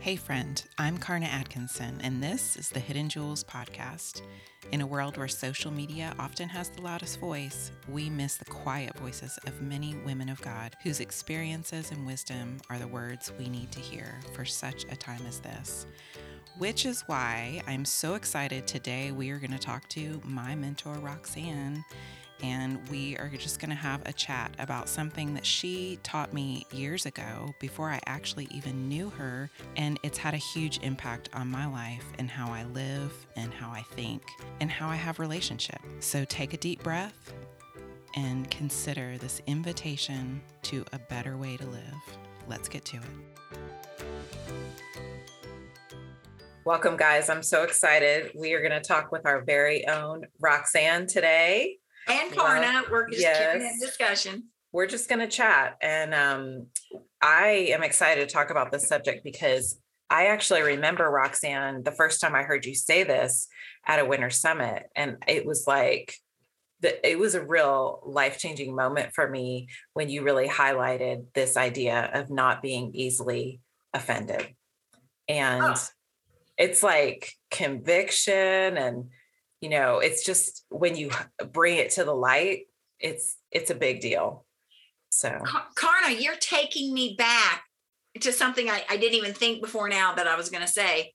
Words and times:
Hey, 0.00 0.16
friend, 0.16 0.64
I'm 0.78 0.96
Karna 0.96 1.26
Atkinson, 1.26 2.00
and 2.02 2.22
this 2.22 2.56
is 2.56 2.70
the 2.70 2.80
Hidden 2.80 3.10
Jewels 3.10 3.44
podcast. 3.44 4.22
In 4.72 4.80
a 4.80 4.86
world 4.86 5.18
where 5.18 5.28
social 5.28 5.70
media 5.70 6.14
often 6.18 6.48
has 6.48 6.70
the 6.70 6.80
loudest 6.80 7.20
voice, 7.20 7.70
we 7.86 8.08
miss 8.08 8.38
the 8.38 8.46
quiet 8.46 8.96
voices 8.96 9.38
of 9.46 9.60
many 9.60 9.94
women 9.96 10.30
of 10.30 10.40
God 10.40 10.74
whose 10.82 11.00
experiences 11.00 11.90
and 11.90 12.06
wisdom 12.06 12.62
are 12.70 12.78
the 12.78 12.88
words 12.88 13.34
we 13.38 13.50
need 13.50 13.70
to 13.72 13.80
hear 13.80 14.18
for 14.32 14.46
such 14.46 14.84
a 14.84 14.96
time 14.96 15.20
as 15.28 15.38
this. 15.40 15.86
Which 16.56 16.86
is 16.86 17.02
why 17.02 17.60
I'm 17.66 17.84
so 17.84 18.14
excited 18.14 18.66
today. 18.66 19.12
We 19.12 19.28
are 19.28 19.38
going 19.38 19.50
to 19.50 19.58
talk 19.58 19.86
to 19.90 20.18
my 20.24 20.54
mentor, 20.54 20.94
Roxanne 20.94 21.84
and 22.42 22.78
we 22.88 23.16
are 23.18 23.28
just 23.28 23.60
going 23.60 23.70
to 23.70 23.76
have 23.76 24.02
a 24.06 24.12
chat 24.12 24.54
about 24.58 24.88
something 24.88 25.34
that 25.34 25.44
she 25.44 25.98
taught 26.02 26.32
me 26.32 26.66
years 26.72 27.06
ago 27.06 27.54
before 27.60 27.90
I 27.90 28.00
actually 28.06 28.48
even 28.50 28.88
knew 28.88 29.10
her. 29.10 29.50
And 29.76 29.98
it's 30.02 30.18
had 30.18 30.34
a 30.34 30.38
huge 30.38 30.78
impact 30.82 31.28
on 31.32 31.48
my 31.48 31.66
life 31.66 32.04
and 32.18 32.30
how 32.30 32.52
I 32.52 32.64
live 32.64 33.12
and 33.36 33.52
how 33.52 33.70
I 33.70 33.82
think 33.82 34.22
and 34.60 34.70
how 34.70 34.88
I 34.88 34.96
have 34.96 35.18
relationship. 35.18 35.80
So 36.00 36.24
take 36.24 36.54
a 36.54 36.56
deep 36.56 36.82
breath 36.82 37.32
and 38.14 38.50
consider 38.50 39.18
this 39.18 39.42
invitation 39.46 40.40
to 40.62 40.84
a 40.92 40.98
better 40.98 41.36
way 41.36 41.56
to 41.56 41.66
live. 41.66 41.94
Let's 42.48 42.68
get 42.68 42.84
to 42.86 42.96
it. 42.96 43.58
Welcome, 46.64 46.96
guys. 46.96 47.30
I'm 47.30 47.42
so 47.42 47.62
excited. 47.62 48.32
We 48.34 48.52
are 48.52 48.60
going 48.60 48.80
to 48.80 48.86
talk 48.86 49.10
with 49.10 49.26
our 49.26 49.42
very 49.42 49.86
own 49.88 50.26
Roxanne 50.40 51.06
today 51.06 51.79
and 52.10 52.32
Karna. 52.32 52.82
We're 52.90 53.08
just 53.08 53.22
yes. 53.22 53.38
carrying 53.38 53.62
that 53.62 53.86
discussion. 53.86 54.44
We're 54.72 54.86
just 54.86 55.08
going 55.08 55.20
to 55.20 55.28
chat. 55.28 55.76
And 55.82 56.14
um, 56.14 56.66
I 57.20 57.70
am 57.72 57.82
excited 57.82 58.28
to 58.28 58.32
talk 58.32 58.50
about 58.50 58.70
this 58.70 58.88
subject 58.88 59.24
because 59.24 59.78
I 60.08 60.26
actually 60.26 60.62
remember, 60.62 61.08
Roxanne, 61.08 61.82
the 61.82 61.92
first 61.92 62.20
time 62.20 62.34
I 62.34 62.42
heard 62.42 62.66
you 62.66 62.74
say 62.74 63.04
this 63.04 63.48
at 63.86 64.00
a 64.00 64.04
winter 64.04 64.30
summit. 64.30 64.84
And 64.94 65.16
it 65.26 65.46
was 65.46 65.64
like, 65.66 66.14
the, 66.80 67.08
it 67.08 67.18
was 67.18 67.34
a 67.34 67.44
real 67.44 68.00
life 68.06 68.38
changing 68.38 68.74
moment 68.74 69.12
for 69.14 69.28
me 69.28 69.68
when 69.92 70.08
you 70.08 70.22
really 70.22 70.48
highlighted 70.48 71.26
this 71.34 71.56
idea 71.56 72.10
of 72.14 72.30
not 72.30 72.62
being 72.62 72.92
easily 72.94 73.60
offended. 73.92 74.54
And 75.28 75.62
oh. 75.62 75.76
it's 76.56 76.82
like 76.82 77.32
conviction 77.50 78.32
and 78.76 79.10
you 79.60 79.68
know 79.68 79.98
it's 79.98 80.24
just 80.24 80.64
when 80.68 80.96
you 80.96 81.10
bring 81.52 81.76
it 81.76 81.90
to 81.90 82.04
the 82.04 82.14
light 82.14 82.66
it's 83.00 83.36
it's 83.50 83.70
a 83.70 83.74
big 83.74 84.00
deal. 84.00 84.44
So. 85.10 85.42
Karna 85.74 86.14
you're 86.14 86.36
taking 86.36 86.94
me 86.94 87.16
back 87.18 87.64
to 88.20 88.32
something 88.32 88.68
I, 88.68 88.84
I 88.88 88.96
didn't 88.96 89.18
even 89.18 89.32
think 89.32 89.62
before 89.62 89.88
now 89.88 90.14
that 90.14 90.26
i 90.26 90.36
was 90.36 90.50
going 90.50 90.64
to 90.64 90.72
say. 90.72 91.12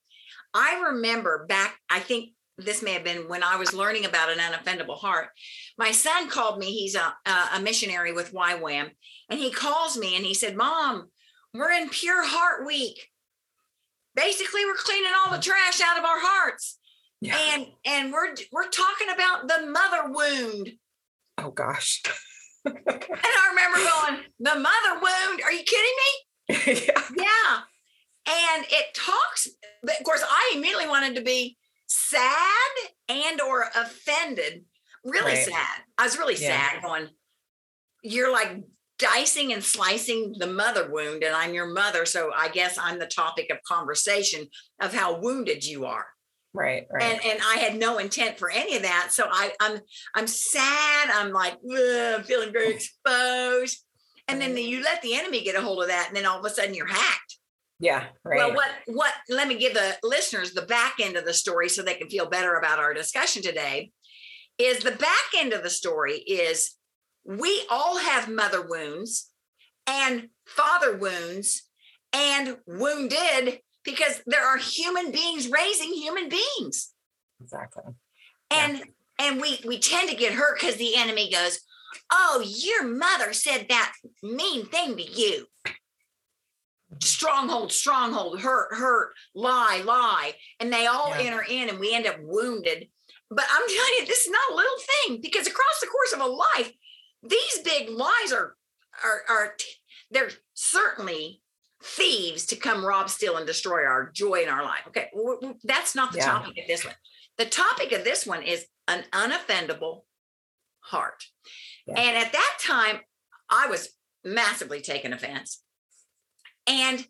I 0.53 0.81
remember 0.89 1.45
back 1.47 1.79
i 1.89 1.99
think 1.99 2.31
this 2.57 2.81
may 2.81 2.93
have 2.93 3.03
been 3.03 3.27
when 3.29 3.43
i 3.43 3.57
was 3.57 3.73
learning 3.73 4.05
about 4.05 4.29
an 4.29 4.39
unoffendable 4.39 4.97
heart. 4.97 5.29
My 5.77 5.91
son 5.91 6.29
called 6.29 6.59
me 6.59 6.71
he's 6.71 6.95
a, 6.95 7.13
a 7.53 7.59
missionary 7.61 8.11
with 8.11 8.33
YWAM 8.33 8.89
and 9.29 9.39
he 9.39 9.51
calls 9.51 9.97
me 9.97 10.15
and 10.15 10.25
he 10.25 10.33
said 10.33 10.57
mom 10.57 11.09
we're 11.53 11.71
in 11.71 11.89
pure 11.89 12.25
heart 12.25 12.65
week. 12.65 13.11
Basically 14.13 14.65
we're 14.65 14.75
cleaning 14.75 15.11
all 15.17 15.31
the 15.31 15.41
trash 15.41 15.79
out 15.81 15.97
of 15.97 16.03
our 16.03 16.19
hearts 16.19 16.79
yeah. 17.27 17.37
And 17.53 17.67
and 17.85 18.13
we're 18.13 18.35
we're 18.51 18.69
talking 18.69 19.07
about 19.13 19.47
the 19.47 19.67
mother 19.67 20.11
wound. 20.11 20.71
Oh 21.37 21.51
gosh. 21.51 22.01
and 22.65 22.75
I 22.85 23.49
remember 23.49 23.77
going, 23.77 24.23
the 24.39 24.59
mother 24.59 25.01
wound. 25.01 25.41
Are 25.43 25.51
you 25.51 25.63
kidding 25.63 25.95
me? 26.03 26.83
yeah. 26.85 27.01
yeah. 27.17 27.59
And 28.27 28.65
it 28.69 28.93
talks, 28.95 29.47
of 29.83 30.03
course, 30.03 30.23
I 30.27 30.53
immediately 30.55 30.87
wanted 30.87 31.15
to 31.15 31.21
be 31.21 31.57
sad 31.87 32.71
and 33.07 33.39
or 33.39 33.65
offended. 33.75 34.65
Really 35.03 35.33
right. 35.33 35.45
sad. 35.45 35.81
I 35.97 36.03
was 36.03 36.17
really 36.17 36.35
yeah. 36.35 36.71
sad 36.71 36.81
going, 36.81 37.07
you're 38.01 38.31
like 38.31 38.63
dicing 38.97 39.53
and 39.53 39.63
slicing 39.63 40.33
the 40.39 40.47
mother 40.47 40.89
wound, 40.89 41.23
and 41.23 41.35
I'm 41.35 41.53
your 41.53 41.67
mother. 41.67 42.05
So 42.05 42.31
I 42.35 42.49
guess 42.49 42.79
I'm 42.81 42.97
the 42.97 43.05
topic 43.05 43.51
of 43.51 43.61
conversation 43.63 44.47
of 44.81 44.93
how 44.93 45.19
wounded 45.19 45.63
you 45.65 45.85
are. 45.85 46.07
Right, 46.55 46.87
right. 46.91 47.03
And 47.03 47.19
and 47.25 47.39
I 47.45 47.57
had 47.57 47.75
no 47.75 47.97
intent 47.97 48.39
for 48.39 48.49
any 48.49 48.75
of 48.77 48.83
that. 48.83 49.09
So 49.11 49.27
I 49.29 49.51
I'm 49.59 49.79
I'm 50.15 50.27
sad. 50.27 51.09
I'm 51.13 51.31
like 51.31 51.53
I'm 51.53 52.23
feeling 52.23 52.53
very 52.53 52.73
exposed. 52.75 53.79
And 54.27 54.41
then 54.41 54.57
you 54.57 54.81
let 54.81 55.01
the 55.03 55.15
enemy 55.15 55.43
get 55.43 55.55
a 55.55 55.61
hold 55.61 55.83
of 55.83 55.89
that, 55.89 56.07
and 56.07 56.17
then 56.17 56.25
all 56.25 56.39
of 56.39 56.45
a 56.45 56.49
sudden 56.49 56.73
you're 56.73 56.87
hacked. 56.87 57.37
Yeah, 57.79 58.05
right. 58.23 58.37
Well, 58.37 58.53
what 58.55 58.69
what? 58.87 59.13
Let 59.29 59.47
me 59.47 59.59
give 59.59 59.73
the 59.73 59.97
listeners 60.01 60.53
the 60.53 60.63
back 60.63 60.95
end 61.01 61.17
of 61.17 61.25
the 61.25 61.33
story 61.33 61.69
so 61.69 61.83
they 61.83 61.95
can 61.95 62.09
feel 62.09 62.27
better 62.27 62.55
about 62.55 62.79
our 62.79 62.93
discussion 62.93 63.43
today. 63.43 63.91
Is 64.57 64.79
the 64.79 64.91
back 64.91 65.25
end 65.37 65.51
of 65.51 65.61
the 65.61 65.69
story 65.69 66.19
is 66.19 66.75
we 67.25 67.65
all 67.69 67.97
have 67.97 68.29
mother 68.29 68.65
wounds 68.65 69.29
and 69.85 70.29
father 70.47 70.95
wounds 70.95 71.63
and 72.13 72.57
wounded 72.65 73.59
because 73.85 74.21
there 74.25 74.45
are 74.45 74.57
human 74.57 75.11
beings 75.11 75.49
raising 75.49 75.93
human 75.93 76.29
beings. 76.29 76.93
Exactly. 77.41 77.83
And 78.51 78.79
yeah. 78.79 78.85
and 79.19 79.41
we 79.41 79.59
we 79.65 79.79
tend 79.79 80.09
to 80.09 80.15
get 80.15 80.33
hurt 80.33 80.59
because 80.59 80.75
the 80.75 80.97
enemy 80.97 81.31
goes, 81.31 81.59
"Oh, 82.11 82.43
your 82.45 82.85
mother 82.87 83.33
said 83.33 83.67
that 83.69 83.93
mean 84.21 84.65
thing 84.65 84.97
to 84.97 85.03
you." 85.03 85.45
Stronghold, 87.01 87.71
stronghold, 87.71 88.41
hurt, 88.41 88.73
hurt, 88.73 89.13
lie, 89.33 89.81
lie, 89.85 90.33
and 90.59 90.71
they 90.71 90.85
all 90.85 91.09
yeah. 91.09 91.23
enter 91.23 91.43
in, 91.43 91.69
and 91.69 91.79
we 91.79 91.93
end 91.93 92.07
up 92.07 92.17
wounded. 92.21 92.87
But 93.29 93.45
I'm 93.49 93.67
telling 93.67 93.93
you, 93.99 94.05
this 94.05 94.25
is 94.25 94.31
not 94.31 94.51
a 94.51 94.55
little 94.55 94.79
thing 94.79 95.21
because 95.21 95.47
across 95.47 95.79
the 95.81 95.87
course 95.87 96.13
of 96.13 96.21
a 96.21 96.25
life, 96.25 96.71
these 97.23 97.59
big 97.63 97.89
lies 97.89 98.31
are 98.31 98.55
are 99.03 99.21
are 99.29 99.55
they're 100.11 100.31
certainly 100.53 101.41
thieves 101.85 102.47
to 102.47 102.55
come 102.55 102.83
rob, 102.83 103.09
steal, 103.09 103.37
and 103.37 103.45
destroy 103.45 103.85
our 103.85 104.09
joy 104.11 104.41
in 104.41 104.49
our 104.49 104.63
life. 104.63 104.81
Okay, 104.87 105.09
that's 105.63 105.93
not 105.93 106.11
the 106.11 106.17
yeah. 106.17 106.25
topic 106.25 106.57
of 106.57 106.67
this 106.67 106.83
one. 106.83 106.95
The 107.37 107.45
topic 107.45 107.91
of 107.91 108.03
this 108.03 108.25
one 108.25 108.41
is 108.41 108.65
an 108.87 109.03
unoffendable 109.11 110.01
heart. 110.79 111.23
Yeah. 111.85 111.99
And 111.99 112.17
at 112.17 112.31
that 112.33 112.57
time, 112.59 113.01
I 113.49 113.67
was 113.67 113.89
massively 114.23 114.81
taken 114.81 115.13
offense. 115.13 115.61
And 116.65 117.05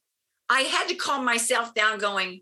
I 0.49 0.61
had 0.61 0.89
to 0.89 0.95
calm 0.95 1.23
myself 1.23 1.73
down, 1.73 1.97
going, 1.97 2.41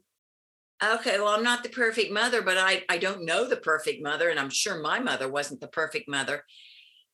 okay, 0.84 1.20
well, 1.20 1.30
I'm 1.30 1.44
not 1.44 1.62
the 1.62 1.70
perfect 1.70 2.12
mother, 2.12 2.42
but 2.42 2.58
I, 2.58 2.84
I 2.90 2.98
don't 2.98 3.26
know 3.26 3.48
the 3.48 3.58
perfect 3.58 4.02
mother. 4.02 4.30
And 4.30 4.40
I'm 4.40 4.50
sure 4.50 4.82
my 4.82 5.00
mother 5.00 5.30
wasn't 5.30 5.62
the 5.62 5.68
perfect 5.68 6.10
mother. 6.10 6.44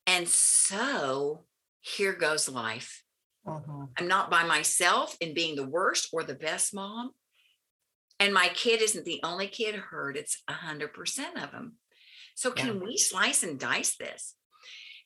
And 0.08 0.28
so 0.28 1.44
here 1.82 2.14
goes 2.14 2.48
life. 2.48 3.04
Uh-huh. 3.50 3.86
I'm 3.98 4.08
not 4.08 4.32
by 4.32 4.44
myself 4.44 5.16
in 5.22 5.34
being 5.34 5.56
the 5.56 5.68
worst 5.68 6.10
or 6.14 6.24
the 6.24 6.36
best 6.36 6.74
mom. 6.74 7.12
And 8.20 8.34
my 8.34 8.50
kid 8.54 8.82
isn't 8.82 9.06
the 9.06 9.22
only 9.24 9.48
kid 9.48 9.76
hurt, 9.76 10.18
it's 10.18 10.42
100% 10.50 10.90
of 11.42 11.52
them. 11.52 11.76
So, 12.36 12.52
can 12.52 12.68
yeah. 12.68 12.84
we 12.84 12.98
slice 12.98 13.44
and 13.44 13.60
dice 13.60 13.96
this? 13.98 14.36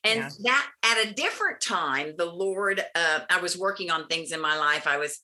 And 0.04 0.20
yeah. 0.20 0.30
that 0.44 0.70
at 0.84 1.06
a 1.06 1.14
different 1.14 1.62
time, 1.62 2.14
the 2.18 2.26
Lord, 2.26 2.84
uh, 2.94 3.20
I 3.30 3.40
was 3.40 3.58
working 3.58 3.90
on 3.90 4.08
things 4.08 4.32
in 4.32 4.42
my 4.42 4.58
life. 4.58 4.86
I 4.86 4.98
was, 4.98 5.20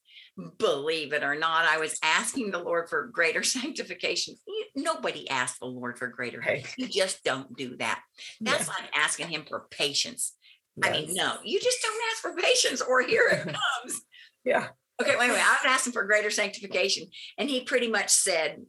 believe 0.57 1.11
it 1.11 1.23
or 1.23 1.35
not, 1.35 1.65
I 1.65 1.79
was 1.79 1.99
asking 2.01 2.51
the 2.51 2.59
Lord 2.59 2.89
for 2.89 3.07
greater 3.07 3.43
sanctification. 3.43 4.35
Nobody 4.75 5.29
asks 5.29 5.59
the 5.59 5.65
Lord 5.65 5.97
for 5.97 6.07
greater. 6.07 6.39
Right. 6.39 6.65
You 6.77 6.87
just 6.87 7.23
don't 7.23 7.55
do 7.57 7.75
that. 7.77 8.01
That's 8.39 8.67
yeah. 8.67 8.73
like 8.73 8.89
asking 8.95 9.29
Him 9.29 9.43
for 9.47 9.65
patience. 9.69 10.35
Yes. 10.83 10.91
I 10.95 11.01
mean, 11.01 11.13
no, 11.13 11.35
you 11.43 11.59
just 11.59 11.81
don't 11.81 12.01
ask 12.11 12.21
for 12.21 12.35
patience 12.35 12.81
or 12.81 13.01
here 13.01 13.27
it 13.31 13.43
comes. 13.83 14.01
yeah. 14.43 14.67
Okay, 15.01 15.15
wait, 15.17 15.29
wait. 15.29 15.39
I 15.39 15.57
was 15.63 15.65
asking 15.65 15.93
for 15.93 16.03
greater 16.03 16.29
sanctification. 16.29 17.07
And 17.37 17.49
he 17.49 17.61
pretty 17.61 17.87
much 17.87 18.09
said, 18.09 18.65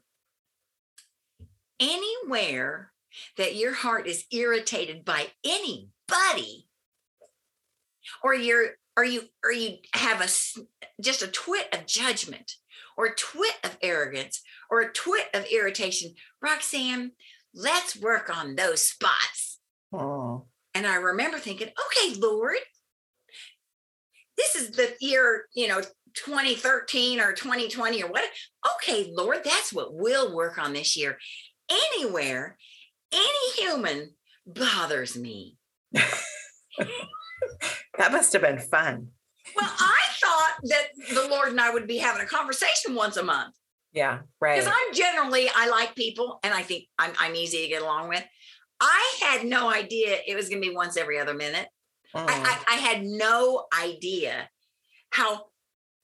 anywhere 1.80 2.92
that 3.36 3.56
your 3.56 3.74
heart 3.74 4.06
is 4.06 4.24
irritated 4.30 5.04
by 5.04 5.28
anybody, 5.44 6.68
or 8.22 8.34
you're 8.34 8.70
or 8.96 9.04
you 9.04 9.22
or 9.44 9.52
you 9.52 9.78
have 9.94 10.20
a 10.20 10.28
just 11.02 11.22
a 11.22 11.28
twit 11.28 11.68
of 11.72 11.86
judgment 11.86 12.56
or 12.96 13.06
a 13.06 13.14
twit 13.14 13.56
of 13.64 13.78
arrogance 13.82 14.42
or 14.70 14.80
a 14.80 14.92
twit 14.92 15.26
of 15.32 15.46
irritation 15.46 16.14
roxanne 16.42 17.12
let's 17.54 17.96
work 17.96 18.34
on 18.34 18.56
those 18.56 18.86
spots. 18.86 19.49
And 20.74 20.86
I 20.86 20.96
remember 20.96 21.38
thinking, 21.38 21.68
okay, 21.68 22.18
Lord, 22.18 22.58
this 24.36 24.54
is 24.54 24.70
the 24.72 24.94
year, 25.00 25.46
you 25.54 25.68
know, 25.68 25.80
2013 26.14 27.20
or 27.20 27.32
2020 27.32 28.02
or 28.02 28.10
what. 28.10 28.24
Okay, 28.76 29.10
Lord, 29.12 29.40
that's 29.44 29.72
what 29.72 29.94
we'll 29.94 30.34
work 30.34 30.58
on 30.58 30.72
this 30.72 30.96
year. 30.96 31.18
Anywhere, 31.70 32.56
any 33.12 33.52
human 33.56 34.14
bothers 34.46 35.16
me. 35.16 35.56
that 35.92 36.12
must 38.12 38.32
have 38.32 38.42
been 38.42 38.58
fun. 38.58 39.08
Well, 39.56 39.70
I 39.78 39.96
thought 40.20 40.56
that 40.64 40.86
the 41.14 41.28
Lord 41.28 41.48
and 41.48 41.60
I 41.60 41.72
would 41.72 41.86
be 41.86 41.98
having 41.98 42.22
a 42.22 42.26
conversation 42.26 42.94
once 42.94 43.16
a 43.16 43.22
month. 43.22 43.54
Yeah, 43.92 44.20
right. 44.40 44.56
Because 44.56 44.72
I'm 44.72 44.94
generally 44.94 45.48
I 45.54 45.68
like 45.68 45.96
people 45.96 46.38
and 46.44 46.54
I 46.54 46.62
think 46.62 46.84
I'm 46.98 47.12
I'm 47.18 47.34
easy 47.34 47.62
to 47.62 47.68
get 47.68 47.82
along 47.82 48.08
with. 48.08 48.24
I 48.80 49.18
had 49.22 49.44
no 49.44 49.70
idea 49.70 50.18
it 50.26 50.34
was 50.34 50.48
gonna 50.48 50.60
be 50.60 50.74
once 50.74 50.96
every 50.96 51.18
other 51.18 51.34
minute. 51.34 51.68
Mm. 52.14 52.26
I, 52.28 52.58
I, 52.68 52.74
I 52.74 52.76
had 52.76 53.04
no 53.04 53.66
idea 53.78 54.48
how 55.10 55.46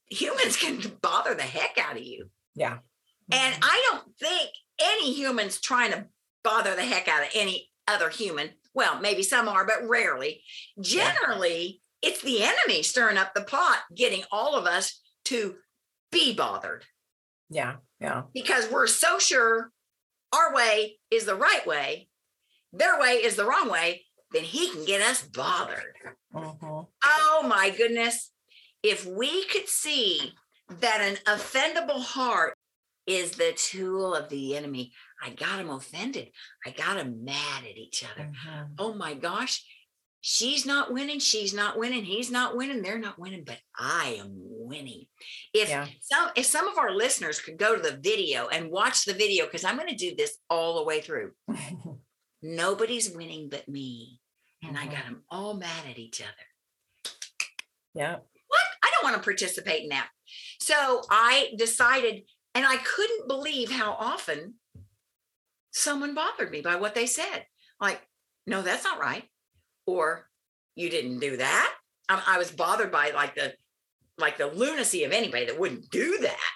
humans 0.09 0.55
can 0.57 0.81
bother 1.01 1.33
the 1.33 1.43
heck 1.43 1.77
out 1.77 1.97
of 1.97 2.03
you. 2.03 2.29
yeah. 2.55 2.77
And. 3.31 3.55
I 3.61 3.89
don't 3.89 4.15
think 4.17 4.51
any 4.81 5.13
humans 5.13 5.59
trying 5.59 5.91
to 5.91 6.05
bother 6.43 6.75
the 6.75 6.83
heck 6.83 7.07
out 7.09 7.23
of 7.23 7.29
any 7.35 7.69
other 7.87 8.09
human. 8.09 8.51
Well, 8.73 9.01
maybe 9.01 9.23
some 9.23 9.49
are, 9.49 9.65
but 9.65 9.87
rarely. 9.87 10.43
Yeah. 10.77 11.11
Generally, 11.13 11.81
it's 12.01 12.21
the 12.21 12.43
enemy 12.43 12.83
stirring 12.83 13.17
up 13.17 13.33
the 13.33 13.41
pot, 13.41 13.79
getting 13.93 14.23
all 14.31 14.55
of 14.55 14.65
us 14.65 15.01
to 15.25 15.55
be 16.11 16.33
bothered 16.33 16.85
yeah, 17.49 17.75
yeah, 17.99 18.23
because 18.33 18.69
we're 18.69 18.87
so 18.87 19.19
sure 19.19 19.71
our 20.33 20.53
way 20.53 20.97
is 21.09 21.25
the 21.25 21.35
right 21.35 21.65
way, 21.65 22.06
their 22.77 22.99
way 22.99 23.13
is 23.23 23.35
the 23.35 23.45
wrong 23.45 23.69
way, 23.69 24.05
then 24.31 24.43
he 24.43 24.69
can 24.71 24.85
get 24.85 25.01
us 25.01 25.23
bothered. 25.23 25.95
Mhm. 26.33 26.87
Oh 27.03 27.45
my 27.47 27.69
goodness. 27.69 28.31
If 28.83 29.05
we 29.05 29.45
could 29.45 29.67
see 29.67 30.33
that 30.69 31.01
an 31.01 31.15
offendable 31.25 32.01
heart 32.03 32.55
is 33.05 33.31
the 33.31 33.53
tool 33.53 34.13
of 34.13 34.29
the 34.29 34.55
enemy, 34.55 34.93
I 35.21 35.29
got 35.31 35.59
him 35.59 35.69
offended. 35.69 36.31
I 36.65 36.71
got 36.71 36.97
him 36.97 37.23
mad 37.23 37.63
at 37.63 37.77
each 37.77 38.03
other. 38.03 38.31
Mhm. 38.33 38.75
Oh 38.77 38.93
my 38.93 39.13
gosh, 39.13 39.63
she's 40.21 40.65
not 40.65 40.91
winning. 40.91 41.19
She's 41.19 41.53
not 41.53 41.77
winning. 41.77 42.03
He's 42.03 42.29
not 42.29 42.55
winning. 42.57 42.81
They're 42.81 42.99
not 42.99 43.17
winning, 43.17 43.45
but 43.45 43.59
I 43.77 44.17
am 44.19 44.31
winning. 44.33 45.07
If 45.53 45.69
Yeah. 45.69 45.87
some 46.01 46.31
if 46.35 46.45
some 46.45 46.67
of 46.67 46.77
our 46.77 46.91
listeners 46.91 47.39
could 47.39 47.57
go 47.57 47.75
to 47.75 47.81
the 47.81 47.97
video 47.97 48.47
and 48.49 48.69
watch 48.69 49.05
the 49.05 49.13
video, 49.13 49.45
because 49.45 49.63
I'm 49.63 49.77
going 49.77 49.87
to 49.89 49.95
do 49.95 50.15
this 50.15 50.37
all 50.49 50.75
the 50.75 50.83
way 50.83 50.99
through. 51.01 51.33
Nobody's 52.47 53.09
winning 53.09 53.49
but 53.49 53.67
me. 53.67 54.21
And 54.63 54.77
I 54.77 54.87
Mhm. 54.87 54.91
got 54.91 55.03
them 55.03 55.23
all 55.29 55.53
mad 55.53 55.85
at 55.85 55.99
each 55.99 56.21
other. 56.21 56.31
yeah, 57.93 58.15
what? 58.47 58.61
I 58.83 58.91
don't 58.93 59.03
want 59.03 59.15
to 59.17 59.23
participate 59.23 59.83
in 59.83 59.89
that. 59.89 60.09
So 60.59 61.03
I 61.09 61.53
decided, 61.57 62.29
and 62.53 62.65
I 62.65 62.77
couldn't 62.77 63.27
believe 63.27 63.71
how 63.71 63.93
often 63.93 64.59
someone 65.71 66.13
bothered 66.13 66.51
me 66.51 66.61
by 66.61 66.75
what 66.75 66.93
they 66.95 67.07
said. 67.07 67.47
Like, 67.81 68.07
no, 68.45 68.61
that's 68.61 68.83
not 68.83 68.99
right. 68.99 69.27
Or 69.87 70.29
you 70.75 70.89
didn't 70.89 71.19
do 71.19 71.37
that. 71.37 71.75
I, 72.07 72.23
I 72.27 72.37
was 72.37 72.51
bothered 72.51 72.91
by 72.91 73.09
like 73.11 73.33
the 73.35 73.57
like 74.19 74.37
the 74.37 74.47
lunacy 74.47 75.03
of 75.03 75.11
anybody 75.11 75.45
that 75.45 75.59
wouldn't 75.59 75.89
do 75.89 76.19
that. 76.19 76.51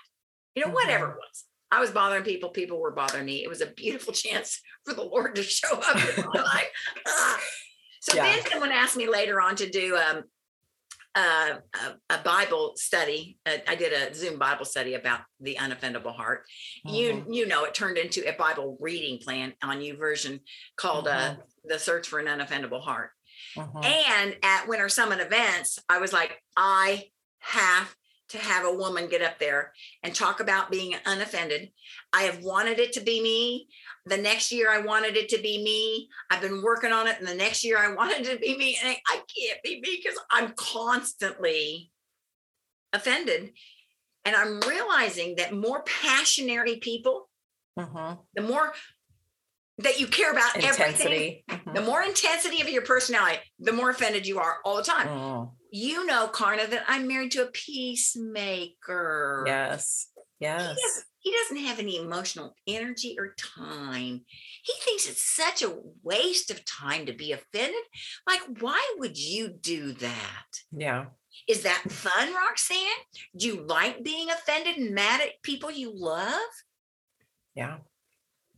You 0.55 0.65
know, 0.65 0.71
whatever 0.71 1.11
it 1.11 1.17
was. 1.17 1.45
I 1.71 1.79
was 1.79 1.91
bothering 1.91 2.23
people. 2.23 2.49
People 2.49 2.79
were 2.79 2.91
bothering 2.91 3.25
me. 3.25 3.43
It 3.43 3.49
was 3.49 3.61
a 3.61 3.67
beautiful 3.67 4.13
chance 4.23 4.59
for 4.85 4.93
the 4.93 5.03
Lord 5.03 5.35
to 5.35 5.43
show 5.43 5.75
up 5.77 5.95
in 6.17 6.25
my 6.33 6.41
life. 6.41 6.69
Ah. 7.07 7.39
So 8.01 8.15
Yeah. 8.15 8.23
then 8.23 8.45
someone 8.51 8.71
asked 8.71 8.97
me 8.97 9.07
later 9.07 9.39
on 9.39 9.55
to 9.57 9.69
do 9.69 9.95
um, 9.95 10.23
uh, 11.13 11.55
a, 12.09 12.15
a 12.15 12.17
Bible 12.23 12.73
study. 12.75 13.37
Uh, 13.45 13.57
I 13.67 13.75
did 13.75 13.93
a 13.93 14.13
Zoom 14.13 14.39
Bible 14.39 14.65
study 14.65 14.95
about 14.95 15.21
the 15.39 15.55
unoffendable 15.59 16.15
heart. 16.15 16.45
You 16.85 17.13
Mhm. 17.13 17.35
you 17.35 17.45
know 17.47 17.63
it 17.65 17.73
turned 17.73 17.97
into 17.97 18.27
a 18.27 18.33
Bible 18.35 18.77
reading 18.79 19.19
plan 19.19 19.53
on 19.61 19.79
YouVersion 19.79 20.39
called 20.77 21.07
uh, 21.07 21.35
the 21.65 21.77
Search 21.79 22.07
for 22.07 22.19
an 22.19 22.27
Unoffendable 22.27 22.81
Heart. 22.81 23.11
Mhm. 23.57 23.85
And 23.85 24.37
at 24.41 24.67
Winter 24.67 24.89
Summit 24.89 25.19
events, 25.19 25.79
I 25.89 25.97
was 25.99 26.11
like, 26.13 26.41
I 26.57 27.09
have 27.39 27.93
to 28.31 28.37
have 28.37 28.65
a 28.65 28.73
woman 28.73 29.09
get 29.09 29.21
up 29.21 29.39
there 29.39 29.73
and 30.03 30.15
talk 30.15 30.39
about 30.39 30.71
being 30.71 30.95
unoffended. 31.05 31.69
I 32.13 32.23
have 32.23 32.41
wanted 32.43 32.79
it 32.79 32.93
to 32.93 33.01
be 33.01 33.21
me. 33.21 33.67
The 34.05 34.17
next 34.17 34.51
year, 34.53 34.69
I 34.71 34.79
wanted 34.79 35.17
it 35.17 35.27
to 35.29 35.37
be 35.41 35.61
me. 35.61 36.07
I've 36.29 36.41
been 36.41 36.61
working 36.63 36.93
on 36.93 37.07
it. 37.07 37.17
And 37.19 37.27
the 37.27 37.35
next 37.35 37.63
year, 37.65 37.77
I 37.77 37.93
wanted 37.93 38.25
it 38.25 38.33
to 38.33 38.39
be 38.39 38.57
me. 38.57 38.77
And 38.83 38.95
I, 39.07 39.15
can't 39.15 39.61
be 39.63 39.81
me 39.81 40.01
because 40.03 40.17
I'm 40.31 40.53
constantly 40.55 41.91
offended. 42.93 43.51
And 44.23 44.35
I'm 44.35 44.59
realizing 44.61 45.35
that 45.35 45.53
more 45.53 45.83
passionary 45.83 46.79
people, 46.79 47.29
Mhm. 47.77 48.19
the 48.35 48.41
more 48.41 48.73
that 49.79 49.99
you 49.99 50.07
care 50.07 50.31
about 50.31 50.55
everything, 50.57 50.85
intensity. 50.91 51.43
Mhm. 51.49 51.73
the 51.73 51.81
more 51.81 52.01
intensity 52.03 52.61
of 52.61 52.69
your 52.69 52.83
personality, 52.83 53.39
the 53.59 53.71
more 53.71 53.89
offended 53.89 54.27
you 54.27 54.39
are 54.39 54.59
all 54.63 54.77
the 54.77 54.83
time. 54.83 55.07
Mm. 55.07 55.51
You 55.71 56.05
know, 56.05 56.27
Karna, 56.27 56.67
that 56.67 56.83
I'm 56.87 57.07
married 57.07 57.31
to 57.31 57.43
a 57.43 57.51
peacemaker. 57.51 59.43
Yes, 59.47 60.07
He 60.39 60.45
yes, 60.45 60.61
doesn't, 60.67 61.03
he 61.19 61.31
doesn't 61.31 61.65
have 61.67 61.79
any 61.79 61.97
emotional 61.97 62.53
energy 62.67 63.15
or 63.17 63.33
time. 63.37 64.21
He 64.63 64.73
thinks 64.81 65.07
it's 65.07 65.23
such 65.23 65.63
a 65.63 65.73
waste 66.03 66.51
of 66.51 66.65
time 66.65 67.05
to 67.05 67.13
be 67.13 67.31
offended. 67.31 67.81
Like, 68.27 68.41
why 68.59 68.95
would 68.97 69.17
you 69.17 69.47
do 69.49 69.93
that? 69.93 70.47
yeah, 70.71 71.05
Is 71.47 71.63
that 71.63 71.89
fun, 71.89 72.33
Roxanne? 72.33 72.77
Do 73.37 73.47
you 73.47 73.65
like 73.65 74.03
being 74.03 74.29
offended 74.29 74.75
and 74.77 74.93
mad 74.93 75.21
at 75.21 75.41
people 75.43 75.71
you 75.71 75.91
love? 75.95 76.49
yeah, 77.55 77.77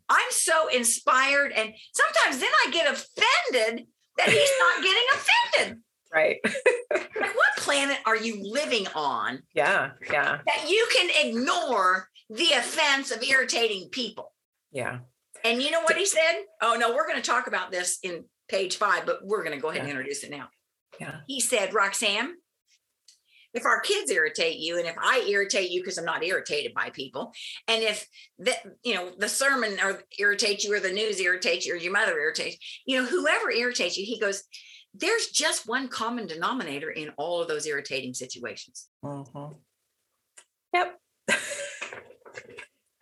I'm 0.10 0.32
so 0.32 0.68
inspired. 0.68 1.52
And 1.52 1.74
sometimes 1.94 2.40
then 2.40 2.52
I 2.66 2.72
get 2.72 2.86
offended 2.92 3.88
that 4.18 4.30
he's 4.30 4.52
not 4.60 4.84
getting 4.84 5.08
offended. 5.14 5.82
Right. 6.14 6.38
Like, 6.44 7.36
what 7.36 7.58
planet 7.58 7.98
are 8.06 8.18
you 8.18 8.40
living 8.44 8.88
on 8.96 9.42
yeah, 9.54 9.92
yeah, 10.12 10.40
that 10.46 10.70
you 10.70 10.88
can 10.94 11.10
ignore 11.26 12.10
the 12.30 12.52
offense 12.58 13.12
of 13.12 13.24
irritating 13.24 13.90
people? 13.90 14.34
yeah. 14.72 15.00
And 15.44 15.62
you 15.62 15.72
know 15.72 15.82
what 15.82 15.98
he 15.98 16.06
said? 16.06 16.44
Oh, 16.62 16.78
no, 16.80 16.96
we're 16.96 17.08
going 17.08 17.22
to 17.22 17.30
talk 17.30 17.48
about 17.48 17.70
this 17.70 18.00
in 18.02 18.24
page 18.50 18.78
five, 18.78 19.06
but 19.06 19.20
we're 19.26 19.44
going 19.44 19.56
to 19.56 19.62
go 19.62 19.70
ahead 19.70 19.82
and 19.82 19.90
introduce 19.90 20.24
it 20.24 20.32
now. 20.32 20.48
Yeah. 21.00 21.18
He 21.28 21.42
said, 21.42 21.74
Roxanne, 21.74 22.36
if 23.54 23.66
our 23.66 23.82
kids 23.82 24.10
irritate 24.10 24.58
you, 24.58 24.78
and 24.78 24.88
if 24.88 24.96
I 24.98 25.28
irritate 25.30 25.70
you 25.70 25.82
because 25.82 25.98
I'm 25.98 26.06
not 26.06 26.24
irritated 26.24 26.74
by 26.74 26.92
people, 26.92 27.34
and 27.68 27.84
if 27.84 28.08
that, 28.40 28.64
you 28.84 28.96
know, 28.96 29.12
the 29.18 29.28
sermon 29.28 29.78
or 29.84 30.02
irritates 30.18 30.64
you, 30.64 30.74
or 30.74 30.80
the 30.80 30.92
news 30.92 31.20
irritates 31.20 31.66
you, 31.66 31.74
or 31.74 31.78
your 31.78 31.94
mother 31.94 32.18
irritates, 32.18 32.58
you 32.86 33.02
know, 33.02 33.08
whoever 33.08 33.52
irritates 33.52 33.98
you, 33.98 34.06
he 34.06 34.20
goes, 34.20 34.44
there's 34.94 35.28
just 35.28 35.68
one 35.68 35.88
common 35.88 36.28
denominator 36.28 36.92
in 36.92 37.10
all 37.18 37.42
of 37.42 37.48
those 37.48 37.66
irritating 37.66 38.14
situations. 38.14 38.88
Mhm. 39.04 39.56
Yep. 40.74 41.00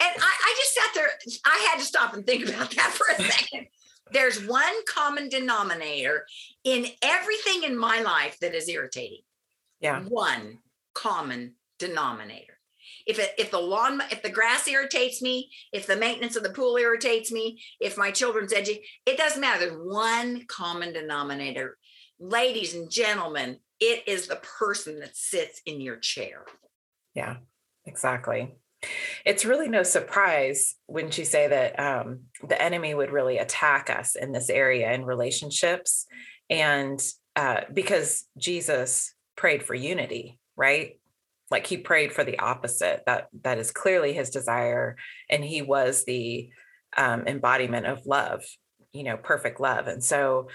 And 0.04 0.10
I, 0.20 0.34
I 0.34 0.56
just 0.58 0.74
sat 0.74 0.90
there, 0.96 1.10
I 1.46 1.70
had 1.72 1.80
to 1.80 1.86
stop 1.86 2.14
and 2.14 2.26
think 2.26 2.48
about 2.48 2.72
that 2.72 2.92
for 2.92 3.06
a 3.12 3.24
second. 3.32 3.68
There's 4.12 4.46
one 4.46 4.74
common 4.86 5.30
denominator 5.30 6.26
in 6.64 6.88
everything 7.02 7.64
in 7.64 7.78
my 7.78 8.02
life 8.02 8.38
that 8.42 8.56
is 8.56 8.68
irritating. 8.68 9.22
Yeah. 9.80 10.02
One 10.04 10.60
common 10.94 11.56
denominator. 11.80 12.58
If 13.06 13.20
it, 13.20 13.32
if 13.38 13.52
the 13.52 13.60
lawn, 13.60 14.02
if 14.12 14.22
the 14.22 14.30
grass 14.30 14.68
irritates 14.68 15.22
me, 15.22 15.50
if 15.72 15.88
the 15.88 15.96
maintenance 15.96 16.36
of 16.36 16.44
the 16.44 16.50
pool 16.50 16.78
irritates 16.78 17.32
me, 17.32 17.62
if 17.80 17.98
my 17.98 18.12
children's 18.12 18.54
edgy, 18.54 18.84
it 19.06 19.18
doesn't 19.18 19.42
matter. 19.42 19.60
There's 19.60 19.80
one 19.82 20.46
common 20.48 20.94
denominator. 20.94 21.78
Ladies 22.24 22.76
and 22.76 22.88
gentlemen, 22.92 23.58
it 23.80 24.08
is 24.08 24.28
the 24.28 24.36
person 24.36 25.00
that 25.00 25.18
sits 25.18 25.60
in 25.66 25.82
your 25.82 25.98
chair. 25.98 26.46
Yeah, 27.16 27.38
exactly. 27.88 28.54
It's 29.26 29.44
really 29.44 29.68
no 29.68 29.82
surprise 29.82 30.76
when 30.86 31.08
you 31.08 31.26
say 31.26 31.48
that 31.48 31.80
um, 31.80 32.20
the 32.48 32.62
enemy 32.62 32.94
would 32.94 33.12
really 33.12 33.40
attack 33.40 33.90
us 33.90 34.16
in 34.16 34.34
this 34.34 34.52
area 34.52 34.92
in 34.92 35.04
relationships. 35.04 36.06
And 36.48 37.02
uh, 37.36 37.62
because 37.74 38.28
Jesus 38.38 39.16
prayed 39.36 39.64
for 39.64 39.74
unity, 39.74 40.38
right? 40.56 41.00
Like 41.50 41.66
he 41.66 41.78
prayed 41.78 42.14
for 42.14 42.24
the 42.24 42.38
opposite. 42.38 43.02
That 43.08 43.30
that 43.42 43.58
is 43.58 43.72
clearly 43.72 44.14
his 44.14 44.30
desire, 44.30 44.96
and 45.28 45.44
he 45.44 45.64
was 45.64 46.06
the 46.06 46.52
um, 46.96 47.24
embodiment 47.26 47.88
of 47.88 48.06
love, 48.06 48.44
you 48.94 49.04
know, 49.04 49.18
perfect 49.18 49.60
love. 49.60 49.88
And 49.88 50.04
so, 50.04 50.50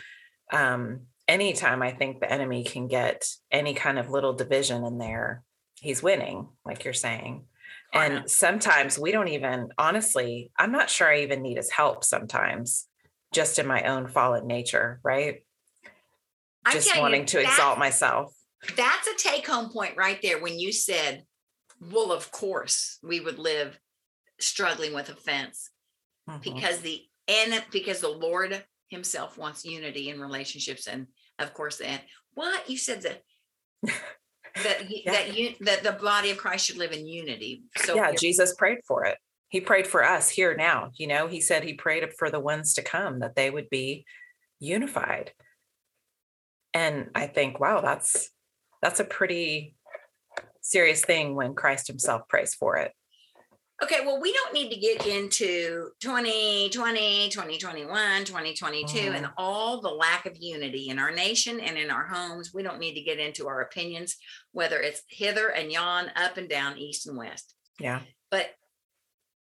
um, 0.53 1.01
anytime 1.29 1.83
I 1.83 1.93
think 1.93 2.21
the 2.21 2.31
enemy 2.31 2.65
can 2.65 2.89
get 2.89 3.27
any 3.51 3.75
kind 3.75 3.99
of 3.99 4.11
little 4.11 4.33
division 4.33 4.85
in 4.85 4.99
there, 4.99 5.43
he's 5.81 6.03
winning, 6.03 6.49
like 6.65 6.85
you're 6.85 6.95
saying. 6.95 7.47
And 7.93 8.31
sometimes 8.31 8.99
we 8.99 9.11
don't 9.11 9.29
even, 9.29 9.69
honestly, 9.79 10.51
I'm 10.59 10.73
not 10.73 10.91
sure 10.91 11.09
I 11.09 11.21
even 11.21 11.41
need 11.43 11.57
his 11.57 11.71
help 11.71 12.05
sometimes, 12.05 12.87
just 13.33 13.59
in 13.59 13.67
my 13.67 13.85
own 13.85 14.09
fallen 14.09 14.47
nature, 14.47 15.01
right? 15.03 15.45
I'm 16.65 16.73
just 16.73 16.89
telling 16.89 16.99
you, 16.99 17.03
wanting 17.03 17.27
to 17.27 17.41
exalt 17.41 17.79
myself. 17.79 18.35
That's 18.77 19.09
a 19.09 19.15
take 19.17 19.47
home 19.47 19.71
point 19.71 19.97
right 19.97 20.21
there 20.21 20.41
when 20.41 20.59
you 20.59 20.73
said, 20.73 21.25
well, 21.81 22.13
of 22.13 22.31
course, 22.33 22.99
we 23.03 23.21
would 23.21 23.39
live 23.39 23.79
struggling 24.41 24.93
with 24.93 25.09
offense 25.09 25.71
Mhm. 26.29 26.43
because 26.43 26.81
the 26.81 27.03
and 27.29 27.65
because 27.71 28.01
the 28.01 28.09
Lord 28.09 28.65
Himself 28.89 29.37
wants 29.37 29.65
unity 29.65 30.11
in 30.11 30.21
relationships. 30.21 30.87
And 30.87 31.09
of 31.39 31.55
course, 31.55 31.81
and 31.81 32.01
what 32.35 32.69
you 32.69 32.79
said 32.79 33.03
that 33.03 33.23
that 33.83 34.89
yeah. 34.89 35.13
that 35.13 35.37
you 35.37 35.55
that 35.61 35.83
the 35.83 35.93
body 35.93 36.31
of 36.31 36.39
Christ 36.39 36.67
should 36.67 36.79
live 36.79 36.93
in 36.93 37.07
unity. 37.07 37.63
So 37.79 37.95
yeah, 37.95 38.13
Jesus 38.13 38.55
prayed 38.55 38.79
for 38.87 39.05
it. 39.05 39.19
He 39.49 39.61
prayed 39.61 39.87
for 39.87 40.05
us 40.05 40.29
here 40.29 40.57
now. 40.57 40.91
You 40.95 41.07
know, 41.07 41.29
he 41.29 41.41
said 41.41 41.63
he 41.63 41.75
prayed 41.75 42.05
for 42.19 42.31
the 42.31 42.41
ones 42.41 42.75
to 42.75 42.83
come 42.83 43.21
that 43.21 43.37
they 43.37 43.49
would 43.51 43.71
be 43.71 44.05
unified. 44.59 45.33
And 46.75 47.11
I 47.15 47.27
think, 47.27 47.61
wow, 47.61 47.81
that's 47.81 48.31
that's 48.83 49.01
a 49.01 49.05
pretty 49.05 49.75
serious 50.61 51.05
thing 51.05 51.35
when 51.35 51.55
Christ 51.55 51.87
himself 51.87 52.29
prays 52.29 52.55
for 52.55 52.77
it. 52.77 52.93
Okay, 53.83 54.07
well, 54.07 54.19
we 54.21 54.33
don't 54.33 54.55
need 54.55 54.71
to 54.73 54.81
get 54.81 55.07
into 55.07 55.91
2020, 56.01 57.29
2021, 57.29 58.25
2022, 58.25 58.99
mm. 58.99 59.15
and 59.15 59.29
all 59.37 59.83
the 59.83 59.91
lack 59.91 60.25
of 60.25 60.37
unity 60.41 60.89
in 60.89 60.99
our 60.99 61.11
nation 61.11 61.61
and 61.61 61.77
in 61.77 61.91
our 61.91 62.07
homes. 62.07 62.55
We 62.55 62.63
don't 62.63 62.79
need 62.79 62.95
to 62.95 63.03
get 63.03 63.19
into 63.19 63.49
our 63.49 63.61
opinions, 63.61 64.17
whether 64.53 64.81
it's 64.81 65.03
hither 65.11 65.49
and 65.49 65.71
yon, 65.71 66.11
up 66.17 66.39
and 66.39 66.49
down, 66.49 66.79
east 66.79 67.07
and 67.07 67.19
west. 67.19 67.55
Yeah. 67.79 68.01
But 68.31 68.47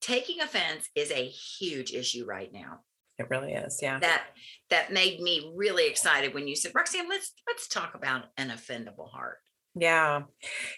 taking 0.01 0.41
offense 0.41 0.89
is 0.95 1.11
a 1.11 1.25
huge 1.25 1.93
issue 1.93 2.25
right 2.25 2.51
now. 2.51 2.81
It 3.17 3.29
really 3.29 3.53
is. 3.53 3.79
Yeah. 3.81 3.99
That 3.99 4.23
that 4.69 4.91
made 4.91 5.21
me 5.21 5.53
really 5.55 5.87
excited 5.87 6.33
when 6.33 6.49
you 6.49 6.57
said, 6.57 6.73
Roxanne, 6.75 7.07
let's 7.07 7.31
let's 7.47 7.69
talk 7.69 7.95
about 7.95 8.25
an 8.35 8.49
offendable 8.49 9.09
heart. 9.09 9.37
Yeah. 9.75 10.23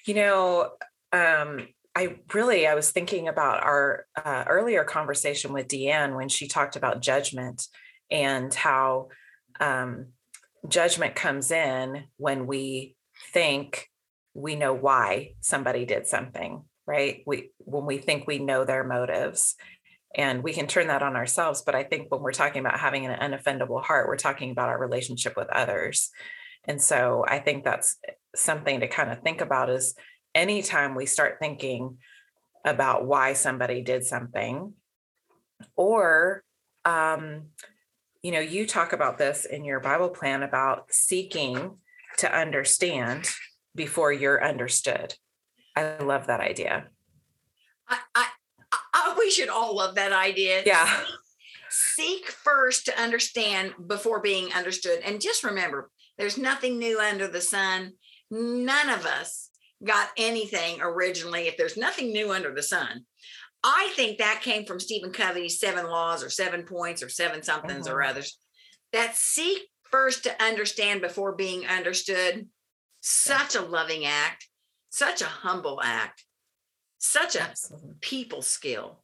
You 0.05 0.13
know, 0.13 0.69
um, 1.11 1.67
I 1.97 2.17
really 2.31 2.67
I 2.67 2.75
was 2.75 2.91
thinking 2.91 3.27
about 3.27 3.63
our 3.63 4.05
uh, 4.23 4.43
earlier 4.47 4.83
conversation 4.83 5.51
with 5.51 5.67
Deanne 5.67 6.15
when 6.15 6.29
she 6.29 6.47
talked 6.47 6.75
about 6.75 7.01
judgment 7.01 7.65
and 8.11 8.53
how 8.53 9.07
um, 9.59 10.09
judgment 10.67 11.15
comes 11.15 11.49
in 11.49 12.03
when 12.17 12.45
we 12.45 12.95
think 13.33 13.87
we 14.35 14.55
know 14.55 14.75
why 14.75 15.31
somebody 15.41 15.85
did 15.85 16.05
something, 16.05 16.65
right? 16.85 17.23
We 17.25 17.49
when 17.57 17.87
we 17.87 17.97
think 17.97 18.27
we 18.27 18.37
know 18.37 18.63
their 18.63 18.83
motives. 18.83 19.55
And 20.15 20.43
we 20.43 20.53
can 20.53 20.67
turn 20.67 20.87
that 20.87 21.03
on 21.03 21.15
ourselves. 21.15 21.63
But 21.63 21.75
I 21.75 21.83
think 21.83 22.11
when 22.11 22.21
we're 22.21 22.31
talking 22.31 22.59
about 22.59 22.79
having 22.79 23.05
an 23.05 23.19
unoffendable 23.19 23.83
heart, 23.83 24.07
we're 24.07 24.17
talking 24.17 24.51
about 24.51 24.69
our 24.69 24.79
relationship 24.79 25.35
with 25.35 25.49
others. 25.49 26.11
And 26.63 26.81
so 26.81 27.25
I 27.27 27.39
think 27.39 27.63
that's 27.63 27.97
something 28.35 28.79
to 28.81 28.87
kind 28.87 29.11
of 29.11 29.21
think 29.21 29.41
about 29.41 29.69
is 29.69 29.95
anytime 30.37 30.93
we 30.93 31.07
start 31.07 31.39
thinking 31.39 31.97
about 32.63 33.05
why 33.05 33.33
somebody 33.33 33.81
did 33.81 34.05
something 34.05 34.73
or 35.75 36.43
um, 36.85 37.47
you 38.21 38.31
know 38.31 38.39
you 38.39 38.65
talk 38.65 38.93
about 38.93 39.17
this 39.17 39.45
in 39.45 39.65
your 39.65 39.79
bible 39.79 40.09
plan 40.09 40.43
about 40.43 40.85
seeking 40.91 41.77
to 42.17 42.33
understand 42.33 43.29
before 43.75 44.11
you're 44.11 44.43
understood. 44.43 45.15
I 45.75 45.97
love 45.97 46.27
that 46.27 46.39
idea. 46.39 46.87
I 47.87 47.99
i, 48.15 48.27
I 48.93 49.15
we 49.19 49.31
should 49.31 49.49
all 49.49 49.75
love 49.75 49.95
that 49.95 50.13
idea. 50.13 50.63
Yeah. 50.65 51.03
Seek 51.69 52.27
first 52.27 52.85
to 52.85 53.01
understand 53.01 53.73
before 53.87 54.21
being 54.21 54.51
understood. 54.53 54.99
And 55.03 55.21
just 55.21 55.43
remember 55.43 55.89
there's 56.17 56.37
nothing 56.37 56.79
new 56.79 56.99
under 56.99 57.27
the 57.27 57.41
sun. 57.41 57.93
None 58.31 58.89
of 58.89 59.05
us 59.05 59.47
got 59.83 60.09
anything 60.17 60.79
originally, 60.81 61.47
if 61.47 61.57
there's 61.57 61.77
nothing 61.77 62.11
new 62.11 62.31
under 62.31 62.53
the 62.53 62.63
sun, 62.63 63.05
I 63.63 63.91
think 63.95 64.17
that 64.17 64.41
came 64.41 64.65
from 64.65 64.79
Stephen 64.79 65.11
Covey's 65.11 65.59
seven 65.59 65.87
laws 65.87 66.23
or 66.23 66.29
seven 66.29 66.63
points 66.63 67.03
or 67.03 67.09
seven 67.09 67.43
somethings 67.43 67.87
or 67.87 68.01
uh-huh. 68.01 68.11
others 68.11 68.37
that 68.93 69.15
seek 69.15 69.63
first 69.91 70.23
to 70.23 70.43
understand 70.43 71.01
before 71.01 71.33
being 71.35 71.65
understood. 71.65 72.47
Such 73.01 73.55
a 73.55 73.61
loving 73.61 74.05
act, 74.05 74.47
such 74.89 75.21
a 75.21 75.25
humble 75.25 75.79
act, 75.83 76.25
such 76.97 77.35
a 77.35 77.41
Absolutely. 77.41 77.93
people 78.01 78.41
skill. 78.41 79.03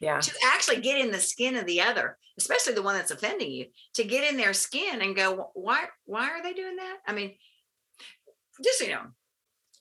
Yeah. 0.00 0.20
To 0.20 0.32
actually 0.46 0.80
get 0.80 0.98
in 0.98 1.12
the 1.12 1.20
skin 1.20 1.56
of 1.56 1.66
the 1.66 1.80
other, 1.80 2.18
especially 2.38 2.74
the 2.74 2.82
one 2.82 2.96
that's 2.96 3.10
offending 3.10 3.52
you, 3.52 3.66
to 3.94 4.04
get 4.04 4.28
in 4.28 4.36
their 4.36 4.52
skin 4.52 5.00
and 5.00 5.14
go, 5.14 5.50
why, 5.54 5.84
why 6.06 6.30
are 6.30 6.42
they 6.42 6.54
doing 6.54 6.76
that? 6.76 6.96
I 7.06 7.12
mean, 7.12 7.34
just 8.64 8.80
you 8.80 8.88
know, 8.88 9.02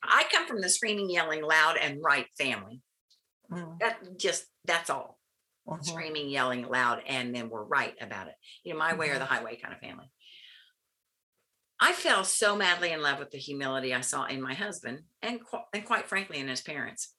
I 0.04 0.26
come 0.32 0.48
from 0.48 0.62
the 0.62 0.70
screaming, 0.70 1.10
yelling, 1.10 1.44
loud, 1.44 1.78
and 1.78 2.02
right 2.04 2.28
family. 2.38 2.82
Mm. 3.52 3.80
That 3.80 4.18
just 4.18 4.46
that's 4.66 4.90
all. 4.90 5.20
Mm-hmm. 5.68 5.84
Screaming, 5.84 6.30
yelling 6.30 6.68
loud, 6.68 7.04
and 7.08 7.36
then 7.36 7.50
we're 7.50 7.64
right 7.64 7.96
about 8.02 8.28
it. 8.28 8.34
You 8.64 8.74
know, 8.74 8.80
my 8.80 8.92
mm-hmm. 8.92 9.00
way 9.00 9.10
or 9.10 9.14
the 9.14 9.20
mm-hmm. 9.20 9.34
highway 9.34 9.58
kind 9.58 9.74
of 9.74 9.80
family. 9.80 10.10
I 11.80 11.94
fell 11.94 12.24
so 12.24 12.56
madly 12.56 12.92
in 12.92 13.02
love 13.02 13.18
with 13.18 13.32
the 13.32 13.40
humility 13.40 13.94
I 13.94 14.02
saw 14.02 14.26
in 14.26 14.40
my 14.40 14.54
husband 14.54 15.00
and, 15.24 15.40
and 15.74 15.84
quite 15.84 16.08
frankly 16.08 16.38
in 16.38 16.48
his 16.48 16.62
parents. 16.62 17.14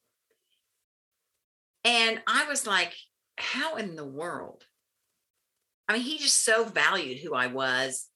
And 1.85 2.21
I 2.29 2.47
was 2.47 2.65
like, 2.65 2.95
how 3.37 3.75
in 3.75 3.97
the 3.97 4.07
world? 4.07 4.63
I 5.89 5.95
mean, 5.95 6.03
he 6.03 6.19
just 6.19 6.45
so 6.45 6.65
valued 6.65 7.19
who 7.19 7.35
I 7.35 7.49
was. 7.49 8.07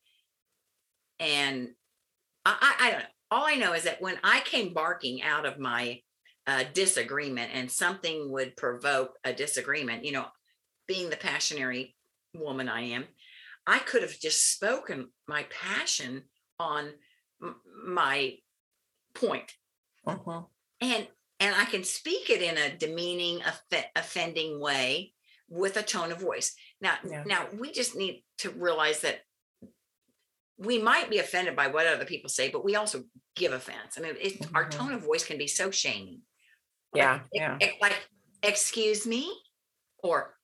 And 1.18 1.70
I, 2.44 2.56
I, 2.61 2.87
I 2.87 2.90
don't 2.92 3.00
know 3.00 3.06
all 3.30 3.45
I 3.47 3.56
know 3.56 3.73
is 3.73 3.85
that 3.85 4.00
when 4.00 4.18
I 4.23 4.40
came 4.40 4.73
barking 4.73 5.23
out 5.23 5.47
of 5.47 5.59
my 5.59 6.00
uh, 6.47 6.64
disagreement 6.73 7.50
and 7.52 7.71
something 7.71 8.30
would 8.30 8.56
provoke 8.56 9.12
a 9.25 9.33
disagreement, 9.33 10.04
you 10.04 10.12
know, 10.12 10.26
being 10.87 11.11
the 11.11 11.16
passionary 11.16 11.95
woman 12.35 12.68
I 12.68 12.83
am, 12.83 13.04
I 13.66 13.78
could 13.80 14.02
have 14.02 14.18
just 14.18 14.52
spoken 14.52 15.09
my 15.26 15.47
passion 15.50 16.23
on 16.61 16.92
m- 17.42 17.56
my 17.85 18.35
point. 19.14 19.52
Uh-huh. 20.06 20.42
And 20.80 21.09
and 21.40 21.54
I 21.54 21.66
can 21.66 21.85
speak 21.85 22.30
it 22.30 22.40
in 22.40 22.56
a 22.56 22.76
demeaning, 22.76 23.42
off- 23.42 23.85
offending 23.95 24.61
way 24.61 25.12
with 25.49 25.76
a 25.76 25.83
tone 25.83 26.11
of 26.11 26.21
voice. 26.21 26.54
Now, 26.80 26.95
yeah. 27.06 27.25
now 27.26 27.47
we 27.59 27.73
just 27.73 27.95
need 27.95 28.25
to 28.38 28.50
realize 28.50 29.00
that 29.00 29.21
we 30.58 30.78
might 30.78 31.10
be 31.10 31.18
offended 31.18 31.54
by 31.54 31.68
what 31.68 31.86
other 31.86 32.04
people 32.04 32.30
say, 32.30 32.48
but 32.48 32.64
we 32.64 32.76
also 32.76 33.04
give 33.34 33.52
offense. 33.52 33.96
I 33.96 34.00
mean, 34.00 34.14
it, 34.20 34.40
mm-hmm. 34.40 34.56
our 34.56 34.68
tone 34.68 34.92
of 34.92 35.02
voice 35.02 35.25
can 35.25 35.38
be 35.38 35.46
so 35.46 35.70
shaming. 35.70 36.20
Yeah, 36.94 37.12
like, 37.12 37.22
yeah. 37.32 37.56
It, 37.60 37.75
like, 37.80 38.08
excuse 38.42 39.06
me, 39.06 39.30
or 39.98 40.34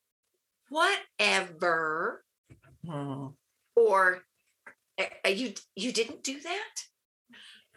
whatever, 0.69 2.25
mm-hmm. 2.87 3.29
or 3.77 4.23
you 5.27 5.55
you 5.75 5.93
didn't 5.93 6.23
do 6.23 6.41
that. 6.41 6.75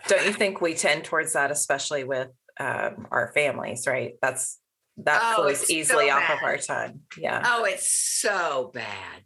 Don't 0.08 0.26
you 0.26 0.34
think 0.34 0.62
we 0.62 0.74
tend 0.76 1.06
towards 1.06 1.34
that, 1.34 1.52
especially 1.52 2.04
with 2.04 2.30
um, 2.60 3.08
our 3.12 3.32
families? 3.34 3.88
Right. 3.88 4.16
That's 4.22 4.60
that 4.98 5.22
oh, 5.24 5.44
flows 5.44 5.70
easily 5.70 6.08
so 6.10 6.16
off 6.16 6.30
of 6.30 6.40
our 6.44 6.58
tongue. 6.58 7.02
Yeah. 7.18 7.42
Oh, 7.46 7.66
it's 7.66 7.92
so 7.92 8.72
bad 8.74 9.24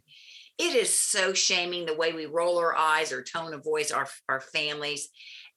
it 0.60 0.74
is 0.74 0.94
so 0.94 1.32
shaming 1.32 1.86
the 1.86 1.96
way 1.96 2.12
we 2.12 2.26
roll 2.26 2.58
our 2.58 2.76
eyes 2.76 3.12
or 3.12 3.22
tone 3.22 3.54
of 3.54 3.64
voice 3.64 3.90
our, 3.90 4.06
our 4.28 4.40
families 4.40 5.08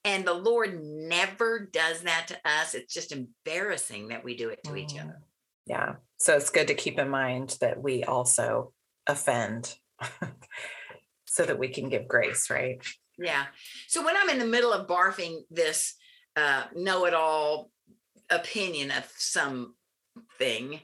and 0.05 0.25
the 0.25 0.33
lord 0.33 0.81
never 0.83 1.69
does 1.71 2.01
that 2.01 2.27
to 2.27 2.37
us. 2.45 2.73
It's 2.73 2.93
just 2.93 3.13
embarrassing 3.13 4.09
that 4.09 4.23
we 4.23 4.35
do 4.35 4.49
it 4.49 4.63
to 4.65 4.71
mm. 4.71 4.79
each 4.79 4.99
other. 4.99 5.21
Yeah. 5.65 5.95
So 6.19 6.35
it's 6.35 6.49
good 6.49 6.67
to 6.67 6.73
keep 6.73 6.99
in 6.99 7.09
mind 7.09 7.57
that 7.61 7.81
we 7.81 8.03
also 8.03 8.73
offend 9.07 9.75
so 11.25 11.45
that 11.45 11.59
we 11.59 11.69
can 11.69 11.89
give 11.89 12.07
grace 12.07 12.49
right? 12.49 12.85
Yeah. 13.17 13.45
So 13.87 14.03
when 14.03 14.17
i'm 14.17 14.29
in 14.29 14.39
the 14.39 14.45
middle 14.45 14.73
of 14.73 14.87
barfing 14.87 15.41
this 15.51 15.95
uh, 16.35 16.63
know-it-all 16.73 17.69
opinion 18.29 18.89
of 18.91 19.07
something 19.15 20.79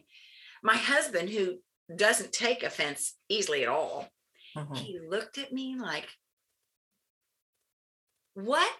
my 0.61 0.75
husband 0.75 1.29
who 1.29 1.57
doesn't 1.95 2.31
take 2.31 2.63
offense 2.63 3.15
easily 3.29 3.63
at 3.63 3.69
all. 3.69 4.07
Mm-hmm. 4.55 4.75
He 4.75 4.99
looked 5.07 5.37
at 5.37 5.53
me 5.53 5.75
like, 5.79 6.07
what? 8.33 8.71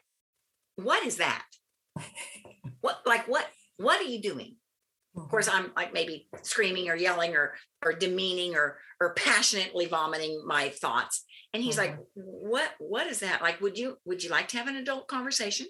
What 0.76 1.06
is 1.06 1.18
that? 1.18 1.44
what 2.82 3.02
like 3.06 3.28
what 3.28 3.46
what 3.78 4.00
are 4.00 4.10
you 4.10 4.22
doing? 4.22 4.56
Mm-hmm. 5.16 5.22
Of 5.22 5.30
course, 5.30 5.50
mm-hmm. 5.50 5.66
I'm 5.66 5.72
like 5.76 5.94
maybe 5.94 6.28
screaming 6.44 6.90
or 6.90 6.96
yelling 6.96 7.36
or 7.36 7.56
or 7.84 7.94
demeaning 7.94 8.56
or 8.56 8.78
or 9.02 9.14
passionately 9.14 9.86
vomiting 9.86 10.44
my 10.46 10.70
thoughts. 10.70 11.26
And 11.54 11.64
he's 11.64 11.78
mm-hmm. 11.78 11.98
like, 11.98 12.06
what 12.14 12.72
what 12.80 13.08
is 13.08 13.20
that? 13.20 13.42
Like, 13.42 13.60
would 13.62 13.78
you 13.78 13.98
would 14.06 14.24
you 14.24 14.30
like 14.30 14.48
to 14.50 14.58
have 14.58 14.68
an 14.68 14.76
adult 14.76 15.08
conversation? 15.08 15.68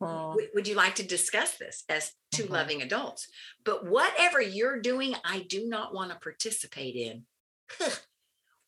Would, 0.00 0.48
would, 0.54 0.68
you 0.68 0.74
like 0.74 0.94
to 0.96 1.02
discuss 1.02 1.58
this 1.58 1.84
as 1.88 2.12
2 2.32 2.44
mm-hmm. 2.44 2.52
loving 2.52 2.82
adults? 2.82 3.28
But 3.64 3.86
whatever 3.86 4.40
you're 4.40 4.80
doing, 4.80 5.14
I 5.24 5.40
do 5.40 5.68
not 5.68 5.92
want 5.92 6.10
to 6.10 6.18
participate 6.18 6.96
in. 6.96 7.24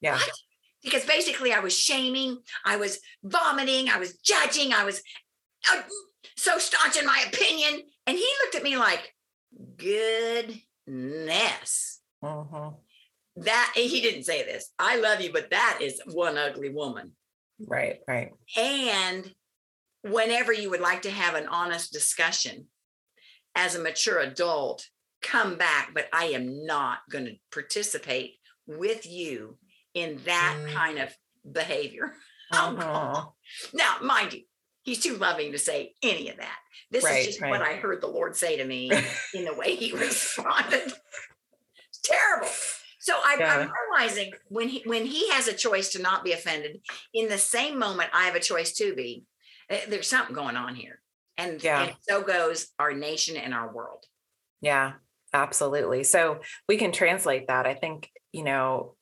yeah. 0.01 0.15
What? 0.15 0.31
Because 0.83 1.05
basically, 1.05 1.53
I 1.53 1.61
was 1.61 1.79
shaming, 1.79 2.39
I 2.65 2.77
was 2.77 2.99
vomiting, 3.23 3.89
I 3.89 3.99
was 3.99 4.17
judging, 4.17 4.73
I 4.73 4.85
was 4.85 5.01
uh, 5.73 5.83
so 6.37 6.59
staunch 6.59 6.99
in 6.99 7.07
my 7.07 7.25
opinion. 7.29 7.83
And 8.07 8.19
he 8.19 8.29
looked 8.43 8.57
at 8.57 8.65
me 8.65 8.77
like, 8.77 9.15
goodness. 9.77 10.61
Mm-hmm. 12.23 12.69
That 13.37 13.73
he 13.75 14.01
didn't 14.01 14.25
say 14.25 14.43
this. 14.43 14.71
I 14.79 14.97
love 14.97 15.21
you, 15.21 15.33
but 15.33 15.51
that 15.51 15.79
is 15.81 16.01
one 16.07 16.37
ugly 16.37 16.69
woman. 16.69 17.13
Right, 17.67 18.01
right. 18.07 18.33
And 18.57 19.33
whenever 20.03 20.53
you 20.53 20.71
would 20.71 20.81
like 20.81 21.03
to 21.03 21.11
have 21.11 21.35
an 21.35 21.47
honest 21.47 21.93
discussion 21.93 22.67
as 23.55 23.75
a 23.75 23.81
mature 23.83 24.19
adult, 24.21 24.89
come 25.23 25.57
back, 25.57 25.93
but 25.95 26.09
I 26.13 26.27
am 26.27 26.65
not 26.67 26.99
going 27.11 27.27
to 27.27 27.37
participate 27.53 28.37
with 28.67 29.07
you 29.07 29.59
in 29.95 30.21
that 30.25 30.57
Mm. 30.61 30.73
kind 30.75 30.99
of 30.99 31.15
behavior. 31.51 32.15
Oh, 32.55 32.77
Uh-huh. 32.77 33.27
Now, 33.73 33.97
mind 34.03 34.35
you, 34.35 34.43
he's 34.83 35.03
too 35.03 35.17
loving 35.17 35.53
to 35.53 35.59
say 35.59 35.95
any 36.03 36.29
of 36.29 36.37
that. 36.37 36.59
This 36.91 37.03
Right, 37.03 37.21
is 37.21 37.27
just 37.29 37.41
what. 37.41 37.63
I 37.63 37.77
heard 37.77 38.03
the 38.03 38.09
Lord 38.09 38.37
say 38.37 38.59
to 38.59 38.65
me 38.67 38.91
in 39.35 39.47
the 39.47 39.55
way 39.55 39.75
he 39.75 39.93
responded. 39.93 40.93
It's 41.89 42.01
terrible. 42.05 42.51
So 43.01 43.15
I, 43.15 43.37
Yeah. 43.39 43.57
I'm 43.57 43.73
realizing 43.91 44.33
when 44.49 44.69
he 44.69 44.83
when 44.85 45.07
he 45.07 45.31
has 45.31 45.49
a 45.49 45.55
choice 45.55 45.89
to 45.93 46.03
not 46.03 46.25
be 46.25 46.33
offended, 46.33 46.83
in 47.15 47.29
the 47.31 47.39
same 47.39 47.79
moment 47.79 48.11
I 48.13 48.25
have 48.27 48.35
a 48.35 48.41
choice 48.41 48.73
to 48.75 48.95
be. 48.95 49.25
Eh, 49.69 49.81
There's 49.89 50.09
something 50.09 50.35
going 50.35 50.57
on 50.57 50.75
here, 50.75 51.01
and, 51.37 51.63
Yeah. 51.63 51.83
and 51.85 51.95
so 52.03 52.23
goes 52.23 52.69
our 52.79 52.93
nation 52.93 53.37
and 53.37 53.53
our 53.55 53.73
world. 53.73 54.05
Yeah, 54.61 54.93
absolutely. 55.33 56.05
So 56.05 56.41
we 56.69 56.77
can 56.77 56.93
translate 56.93 57.49
that. 57.49 57.67
I 57.67 57.75
think, 57.75 58.11
you 58.33 58.45
know, 58.45 58.95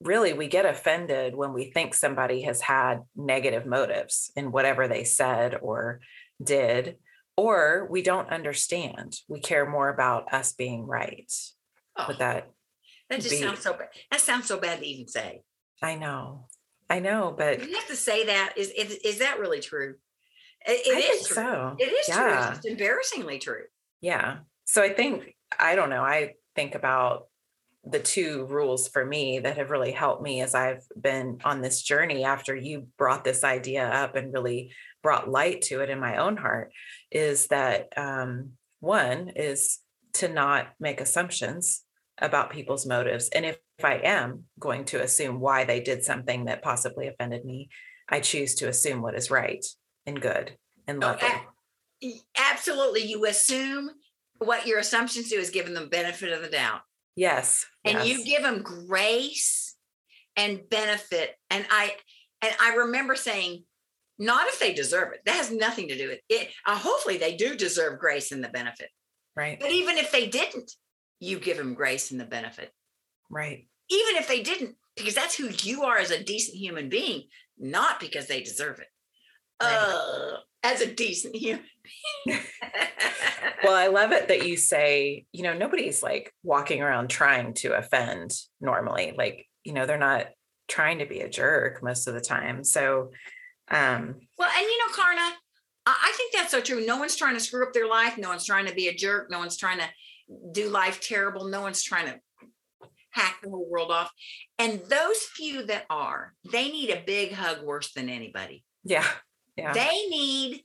really 0.00 0.32
we 0.32 0.46
get 0.48 0.64
offended 0.64 1.34
when 1.34 1.52
we 1.52 1.70
think 1.70 1.92
somebody 1.94 2.42
has 2.42 2.60
had 2.62 3.00
negative 3.14 3.66
motives 3.66 4.32
in 4.34 4.50
whatever 4.52 4.88
they 4.88 5.04
said 5.04 5.56
or 5.60 6.00
did, 6.42 6.96
or 7.36 7.86
we 7.90 8.00
don't 8.02 8.30
understand. 8.30 9.14
We 9.28 9.40
care 9.40 9.68
more 9.68 9.88
about 9.90 10.32
us 10.32 10.52
being 10.54 10.86
right. 10.86 11.30
Oh, 11.98 12.04
But 12.06 12.18
that, 12.20 12.50
that 13.10 13.20
just 13.20 13.30
be- 13.30 13.42
sounds 13.42 13.60
so 13.60 13.72
bad. 13.74 13.88
That 14.10 14.20
sounds 14.20 14.46
so 14.46 14.58
bad 14.58 14.78
to 14.80 14.86
even 14.86 15.08
say. 15.08 15.42
I 15.82 15.94
know, 15.96 16.46
I 16.90 16.98
know, 16.98 17.34
but 17.36 17.66
You 17.66 17.74
have 17.76 17.86
to 17.86 17.96
say 17.96 18.26
that. 18.26 18.54
Is 18.56 18.70
is, 18.70 18.98
is 19.04 19.18
that 19.20 19.38
really 19.38 19.60
true? 19.60 19.94
It, 20.66 20.86
it 20.86 20.94
I 20.94 20.98
is 20.98 21.04
think 21.04 21.26
true. 21.28 21.34
so. 21.36 21.76
It 21.78 21.84
is 21.84 22.06
true. 22.06 22.32
It's 22.32 22.46
just 22.48 22.66
embarrassingly 22.66 23.38
true. 23.38 23.62
Yeah. 24.00 24.38
So 24.64 24.82
I 24.82 24.92
think, 24.92 25.34
I 25.58 25.74
don't 25.74 25.90
know, 25.90 26.02
I 26.02 26.34
think 26.54 26.74
about 26.74 27.28
the 27.84 27.98
two 27.98 28.44
rules 28.46 28.88
for 28.88 29.04
me 29.04 29.38
that 29.38 29.56
have 29.56 29.70
really 29.70 29.92
helped 29.92 30.22
me 30.22 30.42
as 30.42 30.54
I've 30.54 30.84
been 31.00 31.38
on 31.44 31.62
this 31.62 31.80
journey 31.80 32.24
after 32.24 32.54
you 32.54 32.88
brought 32.98 33.24
this 33.24 33.42
idea 33.42 33.88
up 33.88 34.16
and 34.16 34.34
really 34.34 34.72
brought 35.02 35.30
light 35.30 35.62
to 35.62 35.80
it 35.80 35.88
in 35.88 35.98
my 35.98 36.18
own 36.18 36.36
heart 36.36 36.72
is 37.10 37.46
that 37.46 37.88
um, 37.96 38.50
one 38.80 39.30
is 39.30 39.78
to 40.14 40.28
not 40.28 40.68
make 40.78 41.00
assumptions 41.00 41.82
about 42.20 42.50
people's 42.50 42.86
motives. 42.86 43.28
And 43.30 43.44
if, 43.44 43.58
if 43.78 43.84
I 43.84 43.94
am 43.96 44.44
going 44.58 44.84
to 44.86 45.02
assume 45.02 45.40
why 45.40 45.64
they 45.64 45.80
did 45.80 46.04
something 46.04 46.44
that 46.46 46.62
possibly 46.62 47.08
offended 47.08 47.44
me, 47.44 47.70
I 48.08 48.20
choose 48.20 48.54
to 48.56 48.68
assume 48.68 49.00
what 49.02 49.14
is 49.14 49.30
right 49.30 49.64
and 50.06 50.20
good 50.20 50.52
and 50.86 51.02
Oh, 51.02 51.08
lovely. 51.08 51.28
e- 52.00 52.20
Absolutely. 52.36 53.02
You 53.04 53.24
assume 53.26 53.90
what 54.38 54.66
your 54.66 54.78
assumptions 54.78 55.28
do 55.30 55.36
is 55.38 55.50
give 55.50 55.66
them 55.66 55.74
the 55.74 55.86
benefit 55.86 56.32
of 56.32 56.42
the 56.42 56.48
doubt. 56.48 56.80
Yes. 57.16 57.66
and 57.84 58.06
you 58.08 58.24
give 58.24 58.42
them 58.42 58.62
grace 58.62 59.76
and 60.36 60.60
benefit 60.70 61.34
and 61.50 61.66
i 61.70 61.92
and 62.40 62.54
i 62.60 62.76
remember 62.76 63.14
saying 63.16 63.64
not 64.18 64.46
if 64.46 64.58
they 64.60 64.72
deserve 64.72 65.12
it 65.12 65.20
that 65.26 65.34
has 65.34 65.50
nothing 65.50 65.88
to 65.88 65.98
do 65.98 66.08
with 66.08 66.20
it 66.28 66.48
uh, 66.66 66.76
hopefully 66.78 67.18
they 67.18 67.36
do 67.36 67.56
deserve 67.56 67.98
grace 67.98 68.30
and 68.32 68.42
the 68.42 68.48
benefit 68.48 68.88
right. 69.36 69.58
but 69.60 69.70
even 69.70 69.98
if 69.98 70.12
they 70.12 70.28
didn't 70.28 70.70
you 71.20 71.38
give 71.38 71.56
them 71.56 71.74
grace 71.74 72.10
and 72.10 72.18
the 72.20 72.24
benefit 72.24 72.72
Right. 73.30 73.68
even 73.88 74.16
if 74.16 74.26
they 74.26 74.42
didn't 74.42 74.74
because 74.96 75.14
that's 75.14 75.36
who 75.36 75.48
you 75.62 75.84
are 75.84 75.98
as 75.98 76.10
a 76.10 76.22
decent 76.22 76.56
human 76.56 76.88
being 76.88 77.24
not 77.58 78.00
because 78.00 78.26
they 78.26 78.42
deserve 78.42 78.80
it 78.80 78.88
Right. 79.62 79.72
uh, 79.76 80.36
as 80.62 80.80
a 80.80 80.92
decent 80.92 81.36
human 81.36 81.64
being. 82.26 82.40
Well, 83.62 83.74
I 83.74 83.86
love 84.00 84.12
it 84.12 84.28
that 84.28 84.46
you 84.46 84.56
say, 84.56 85.26
you 85.32 85.42
know, 85.42 85.52
nobody's 85.54 86.02
like 86.02 86.32
walking 86.42 86.82
around 86.82 87.08
trying 87.08 87.54
to 87.54 87.74
offend 87.76 88.32
normally. 88.60 89.12
Like, 89.16 89.46
you 89.64 89.72
know, 89.72 89.84
they're 89.86 89.98
not 89.98 90.26
trying 90.68 90.98
to 91.00 91.06
be 91.06 91.20
a 91.20 91.28
jerk 91.28 91.82
most 91.82 92.06
of 92.06 92.14
the 92.14 92.20
time. 92.20 92.64
So, 92.64 93.10
um, 93.70 94.16
Well, 94.38 94.50
and 94.54 94.66
you 94.66 94.78
know, 94.78 94.92
Karna, 94.94 95.20
I 95.20 95.32
I 95.86 96.12
think 96.16 96.32
that's 96.34 96.50
so 96.50 96.60
true. 96.60 96.84
No 96.86 96.98
one's 96.98 97.16
trying 97.16 97.34
to 97.34 97.40
screw 97.40 97.66
up 97.66 97.72
their 97.74 97.88
life. 97.88 98.16
No 98.18 98.28
one's 98.28 98.44
trying 98.46 98.66
to 98.66 98.74
be 98.74 98.88
a 98.88 98.94
jerk. 98.94 99.30
No 99.30 99.38
one's 99.38 99.56
trying 99.56 99.78
to 99.78 99.88
do 100.52 100.68
life 100.68 101.00
terrible. 101.00 101.48
No 101.48 101.60
one's 101.62 101.82
trying 101.82 102.06
to 102.06 102.20
hack 103.12 103.38
the 103.42 103.50
whole 103.50 103.68
world 103.68 103.90
off. 103.90 104.10
And 104.58 104.80
those 104.88 105.18
few 105.34 105.66
that 105.66 105.84
are, 105.90 106.34
they 106.50 106.70
need 106.70 106.90
a 106.90 107.02
big 107.04 107.32
hug 107.32 107.62
worse 107.64 107.92
than 107.92 108.08
anybody. 108.08 108.64
yeah. 108.84 109.06
Yeah. 109.56 109.72
They 109.72 110.06
need 110.08 110.62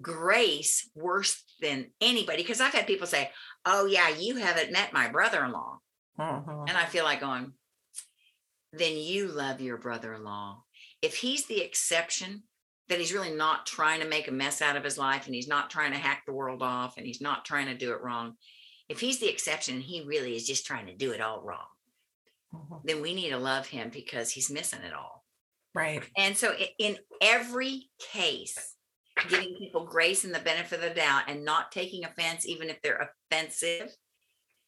grace 0.00 0.88
worse 0.94 1.42
than 1.60 1.90
anybody. 2.00 2.42
Because 2.42 2.60
I've 2.60 2.72
had 2.72 2.86
people 2.86 3.06
say, 3.06 3.30
Oh, 3.66 3.86
yeah, 3.86 4.08
you 4.08 4.36
haven't 4.36 4.72
met 4.72 4.92
my 4.92 5.08
brother 5.08 5.44
in 5.44 5.52
law. 5.52 5.78
Mhm. 6.18 6.68
And 6.68 6.78
I 6.78 6.86
feel 6.86 7.04
like 7.04 7.20
going, 7.20 7.52
then 8.72 8.96
you 8.96 9.26
love 9.28 9.60
your 9.60 9.76
brother 9.78 10.14
in 10.14 10.22
law. 10.24 10.62
If 11.02 11.16
he's 11.16 11.46
the 11.46 11.60
exception, 11.60 12.44
that 12.88 12.98
he's 12.98 13.12
really 13.12 13.34
not 13.34 13.66
trying 13.66 14.00
to 14.00 14.08
make 14.08 14.26
a 14.28 14.32
mess 14.32 14.62
out 14.62 14.76
of 14.76 14.84
his 14.84 14.96
life 14.98 15.26
and 15.26 15.34
he's 15.34 15.48
not 15.48 15.70
trying 15.70 15.92
to 15.92 15.98
hack 15.98 16.22
the 16.26 16.32
world 16.32 16.62
off 16.62 16.96
and 16.96 17.06
he's 17.06 17.20
not 17.20 17.44
trying 17.44 17.66
to 17.66 17.76
do 17.76 17.92
it 17.92 18.00
wrong. 18.00 18.34
If 18.90 18.98
he's 18.98 19.20
the 19.20 19.28
exception 19.30 19.76
and 19.76 19.84
he 19.84 20.02
really 20.02 20.34
is 20.34 20.44
just 20.44 20.66
trying 20.66 20.86
to 20.86 20.96
do 20.96 21.12
it 21.12 21.20
all 21.20 21.40
wrong, 21.42 21.68
Mhm. 22.52 22.82
then 22.84 23.00
we 23.00 23.14
need 23.14 23.30
to 23.30 23.38
love 23.38 23.68
him 23.68 23.88
because 23.88 24.32
he's 24.32 24.50
missing 24.50 24.82
it 24.82 24.92
all. 24.92 25.24
Right. 25.72 26.02
And 26.16 26.36
so, 26.36 26.56
in 26.78 26.98
every 27.20 27.90
case, 28.00 28.76
giving 29.28 29.54
people 29.56 29.86
grace 29.86 30.24
and 30.24 30.34
the 30.34 30.40
benefit 30.40 30.80
of 30.80 30.88
the 30.88 30.90
doubt 30.90 31.24
and 31.28 31.44
not 31.44 31.70
taking 31.70 32.04
offense, 32.04 32.44
even 32.46 32.68
if 32.68 32.82
they're 32.82 33.14
offensive, 33.30 33.94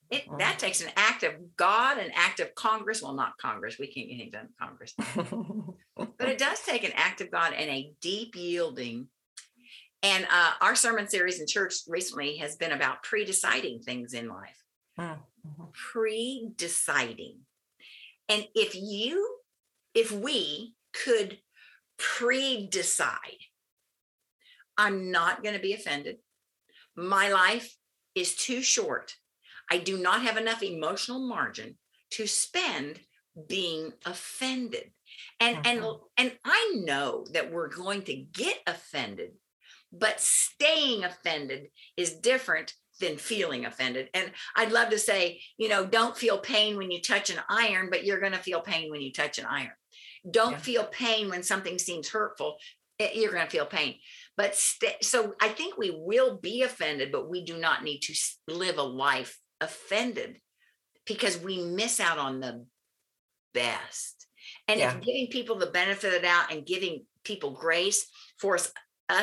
it, 0.09 0.27
Mhm. 0.27 0.39
that 0.39 0.61
takes 0.61 0.81
an 0.81 0.93
act 0.95 1.25
of 1.25 1.57
God, 1.57 1.99
an 1.99 2.13
act 2.13 2.39
of 2.39 2.55
Congress. 2.55 3.03
Well, 3.03 3.15
not 3.15 3.39
Congress. 3.39 3.77
We 3.79 3.89
can't 3.89 4.07
get 4.07 4.15
anything 4.15 4.31
done 4.31 4.47
in 4.47 4.55
Congress, 4.61 4.95
but 5.97 6.29
it 6.29 6.39
does 6.39 6.61
take 6.63 6.85
an 6.85 6.93
act 6.93 7.21
of 7.21 7.31
God 7.33 7.55
and 7.55 7.69
a 7.69 7.93
deep 8.01 8.37
yielding. 8.37 9.11
And 10.03 10.27
uh, 10.31 10.53
our 10.61 10.75
sermon 10.75 11.09
series 11.09 11.41
in 11.41 11.47
church 11.47 11.75
recently 11.87 12.39
has 12.39 12.57
been 12.57 12.73
about 12.73 13.03
pre 13.03 13.25
deciding 13.25 13.81
things 13.83 14.15
in 14.15 14.29
life 14.29 14.59
Mm, 14.99 15.19
mhm. 15.47 15.73
pre 15.73 16.51
deciding. 16.57 17.41
And 18.29 18.47
if 18.55 18.75
you, 18.75 19.39
if 19.95 20.13
we 20.13 20.75
could 20.93 21.39
pre 21.99 22.67
decide, 22.67 23.39
I'm 24.77 25.11
not 25.11 25.43
going 25.43 25.55
to 25.55 25.61
be 25.63 25.75
offended. 25.75 26.19
My 26.97 27.29
life 27.31 27.77
is 28.15 28.35
too 28.35 28.63
short. 28.63 29.15
I 29.71 29.79
do 29.79 29.97
not 29.97 30.23
have 30.23 30.37
enough 30.37 30.63
emotional 30.63 31.21
margin 31.27 31.79
to 32.11 32.27
spend 32.27 33.01
being 33.49 33.93
offended. 34.05 34.93
And 35.41 35.67
and 35.67 35.81
Mhm. 35.81 36.01
and 36.17 36.39
I 36.45 36.73
know 36.75 37.25
that 37.33 37.51
we're 37.51 37.69
going 37.69 38.03
to 38.05 38.15
get 38.15 38.61
offended, 38.67 39.33
but 39.93 40.21
staying 40.21 41.05
offended 41.05 41.69
is 41.97 42.15
different 42.15 42.75
than 43.01 43.17
feeling 43.17 43.67
offended. 43.67 44.09
And 44.15 44.31
I'd 44.57 44.73
love 44.73 44.91
to 44.91 44.99
say, 44.99 45.43
you 45.59 45.69
know, 45.69 45.85
don't 45.85 46.17
feel 46.17 46.39
pain 46.39 46.77
when 46.77 46.91
you 46.91 47.01
touch 47.01 47.31
an 47.31 47.41
iron, 47.49 47.89
but 47.91 48.05
you're 48.05 48.21
going 48.21 48.33
to 48.33 48.39
feel 48.39 48.61
pain 48.61 48.91
when 48.91 49.01
you 49.01 49.13
touch 49.13 49.39
an 49.39 49.47
iron. 49.47 49.73
Don't 50.31 50.53
Yeah. 50.53 50.59
feel 50.59 50.85
pain 50.87 51.29
when 51.29 51.43
something 51.43 51.79
seems 51.79 52.09
hurtful. 52.09 52.59
eh, 52.99 53.11
You're 53.15 53.33
going 53.33 53.45
to 53.45 53.51
feel 53.51 53.67
pain. 53.67 53.99
But 54.37 54.55
stay, 54.55 54.97
so 55.03 55.35
I 55.41 55.49
think 55.49 55.77
we 55.77 55.91
will 55.91 56.39
be 56.39 56.63
offended, 56.63 57.11
but 57.11 57.29
we 57.29 57.45
do 57.45 57.57
not 57.57 57.83
need 57.83 58.01
to 58.03 58.15
live 58.47 58.79
a 58.79 58.83
life 58.83 59.39
offended 59.61 60.41
because 61.07 61.39
we 61.39 61.63
miss 61.65 61.99
out 61.99 62.19
on 62.19 62.41
the 62.41 62.67
best. 63.55 64.27
And 64.69 64.79
Yeah. 64.79 64.97
if 64.97 65.05
giving 65.05 65.29
people 65.31 65.57
the 65.57 65.67
benefit 65.71 66.09
of 66.09 66.13
the 66.13 66.21
doubt 66.21 66.53
and 66.53 66.67
giving 66.67 67.07
people 67.25 67.51
grace 67.51 68.07
force 68.39 68.67
us 68.67 68.73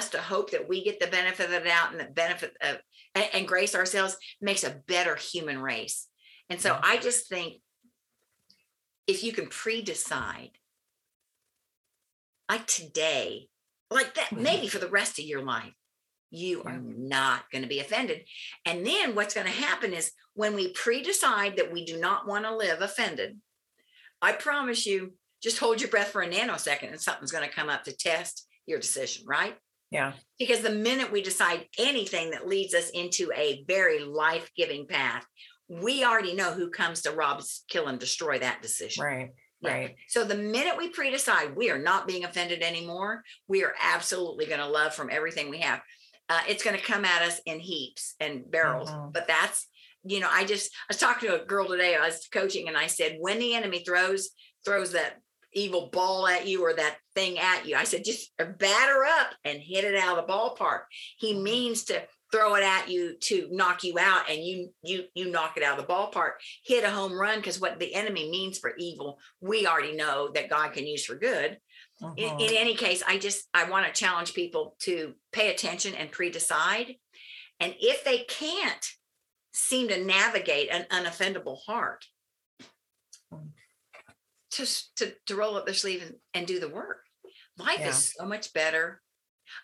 to 0.09 0.19
hope 0.19 0.51
that 0.51 0.69
we 0.69 0.83
get 0.83 0.99
the 0.99 1.07
benefit 1.07 1.45
of 1.45 1.51
the 1.51 1.59
doubt 1.59 1.91
and 1.91 1.99
the 1.99 2.05
benefit 2.05 2.55
of 2.61 2.77
and, 3.15 3.25
and 3.33 3.47
grace 3.47 3.73
ourselves 3.75 4.17
makes 4.39 4.63
a 4.63 4.81
better 4.87 5.15
human 5.15 5.59
race. 5.59 6.07
And 6.49 6.61
so 6.61 6.79
I 6.81 6.97
just 6.97 7.27
think 7.27 7.61
if 9.07 9.23
you 9.23 9.31
can 9.31 9.47
pre-decide 9.47 10.51
like 12.49 12.65
today, 12.67 13.49
like 13.89 14.15
that, 14.15 14.29
Mhm. 14.29 14.41
maybe 14.41 14.67
for 14.67 14.79
the 14.79 14.87
rest 14.87 15.19
of 15.19 15.25
your 15.25 15.41
life, 15.41 15.73
you 16.31 16.63
are 16.63 16.77
not 16.77 17.49
going 17.51 17.63
to 17.63 17.67
be 17.67 17.79
offended. 17.79 18.27
And 18.65 18.85
then 18.85 19.15
what's 19.15 19.33
going 19.33 19.47
to 19.47 19.53
happen 19.53 19.93
is 19.93 20.11
when 20.33 20.53
we 20.55 20.71
pre-decide 20.73 21.57
that 21.57 21.71
we 21.71 21.85
do 21.85 21.97
not 21.97 22.27
want 22.27 22.45
to 22.45 22.55
live 22.55 22.81
offended, 22.81 23.39
I 24.21 24.33
promise 24.33 24.85
you, 24.85 25.17
just 25.41 25.59
hold 25.59 25.81
your 25.81 25.89
breath 25.89 26.09
for 26.09 26.21
a 26.21 26.29
nanosecond 26.29 26.89
and 26.91 27.01
something's 27.01 27.31
going 27.31 27.47
to 27.47 27.55
come 27.55 27.69
up 27.69 27.83
to 27.85 27.95
test 27.95 28.47
your 28.65 28.79
decision, 28.79 29.25
right? 29.25 29.57
Yeah. 29.91 30.13
Because 30.37 30.61
the 30.61 30.69
minute 30.69 31.11
we 31.11 31.21
decide 31.21 31.67
anything 31.77 32.31
that 32.31 32.47
leads 32.47 32.73
us 32.73 32.89
into 32.89 33.31
a 33.35 33.63
very 33.67 33.99
life 33.99 34.49
giving 34.55 34.87
path, 34.87 35.25
we 35.67 36.03
already 36.03 36.33
know 36.33 36.53
who 36.53 36.69
comes 36.69 37.01
to 37.01 37.11
rob, 37.11 37.41
kill, 37.67 37.87
and 37.87 37.99
destroy 37.99 38.39
that 38.39 38.61
decision. 38.61 39.03
Right. 39.03 39.29
Yeah. 39.61 39.73
Right. 39.73 39.95
So 40.07 40.23
the 40.23 40.35
minute 40.35 40.77
we 40.77 40.89
pre-decide 40.89 41.55
we 41.55 41.69
are 41.69 41.79
not 41.79 42.07
being 42.07 42.23
offended 42.23 42.61
anymore, 42.61 43.23
we 43.47 43.63
are 43.63 43.75
absolutely 43.81 44.45
going 44.45 44.61
to 44.61 44.67
love 44.67 44.93
from 44.93 45.09
everything 45.11 45.49
we 45.49 45.59
have. 45.59 45.81
Uh, 46.29 46.41
it's 46.47 46.63
going 46.63 46.77
to 46.77 46.83
come 46.83 47.03
at 47.03 47.23
us 47.23 47.41
in 47.45 47.59
heaps 47.59 48.15
and 48.19 48.49
barrels. 48.49 48.89
Mhm. 48.89 49.11
But 49.11 49.27
that's, 49.27 49.67
you 50.05 50.19
know, 50.19 50.29
I 50.31 50.45
just 50.45 50.71
I 50.71 50.85
was 50.89 50.97
talking 50.97 51.27
to 51.29 51.41
a 51.41 51.45
girl 51.45 51.67
today. 51.67 51.95
I 51.95 52.05
was 52.05 52.27
coaching, 52.31 52.67
and 52.67 52.77
I 52.77 52.87
said, 52.87 53.17
when 53.19 53.39
the 53.39 53.53
enemy 53.55 53.83
throws 53.83 54.29
throws 54.63 54.91
that 54.93 55.17
evil 55.53 55.89
ball 55.91 56.27
at 56.27 56.47
you 56.47 56.63
or 56.63 56.73
that 56.73 56.97
thing 57.15 57.39
at 57.39 57.65
you, 57.65 57.75
I 57.75 57.83
said, 57.83 58.03
just 58.05 58.31
batter 58.37 59.03
up 59.19 59.31
and 59.43 59.59
hit 59.59 59.83
it 59.83 59.95
out 59.95 60.17
of 60.17 60.27
the 60.27 60.31
ballpark. 60.33 60.81
He 61.17 61.39
means 61.39 61.85
to 61.85 62.01
throw 62.31 62.55
it 62.55 62.63
at 62.63 62.89
you 62.89 63.15
to 63.19 63.47
knock 63.51 63.83
you 63.83 63.97
out 63.99 64.29
and 64.29 64.43
you 64.43 64.71
you 64.83 65.05
you 65.15 65.31
knock 65.31 65.57
it 65.57 65.63
out 65.63 65.79
of 65.79 65.87
the 65.87 65.91
ballpark 65.91 66.33
hit 66.63 66.83
a 66.83 66.89
home 66.91 67.19
run 67.19 67.39
because 67.39 67.59
what 67.59 67.79
the 67.79 67.95
enemy 67.95 68.29
means 68.29 68.59
for 68.59 68.73
evil 68.77 69.17
we 69.41 69.65
already 69.65 69.95
know 69.95 70.29
that 70.35 70.47
god 70.47 70.71
can 70.71 70.85
use 70.85 71.03
for 71.03 71.15
good 71.15 71.57
in, 72.17 72.29
Mhm. 72.29 72.39
in 72.49 72.55
any 72.55 72.75
case 72.75 73.01
i 73.07 73.17
just 73.17 73.47
i 73.55 73.67
want 73.67 73.87
to 73.87 73.99
challenge 73.99 74.35
people 74.35 74.75
to 74.81 75.15
pay 75.31 75.49
attention 75.49 75.95
and 75.95 76.11
pre-decide 76.11 76.97
and 77.59 77.73
if 77.79 78.03
they 78.03 78.19
can't 78.19 78.85
seem 79.51 79.87
to 79.89 80.03
navigate 80.03 80.69
an 80.71 80.85
unoffendable 80.91 81.57
heart. 81.65 82.05
Just 84.51 84.95
to, 84.97 85.13
to 85.27 85.35
roll 85.35 85.55
up 85.55 85.65
their 85.65 85.75
sleeve 85.75 86.01
and, 86.01 86.15
and 86.33 86.47
do 86.47 86.59
the 86.59 86.69
work 86.69 86.99
life 87.57 87.79
Yeah. 87.79 87.89
is 87.89 88.13
so 88.17 88.25
much 88.25 88.53
better 88.53 89.01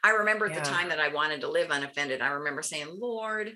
i 0.04 0.12
remember 0.12 0.46
at 0.48 0.56
the 0.56 0.62
time 0.62 0.90
that 0.90 1.00
i 1.00 1.10
wanted 1.10 1.42
to 1.42 1.50
live 1.50 1.70
unoffended 1.72 2.22
i 2.22 2.30
remember 2.30 2.62
saying 2.62 2.88
lord 3.00 3.52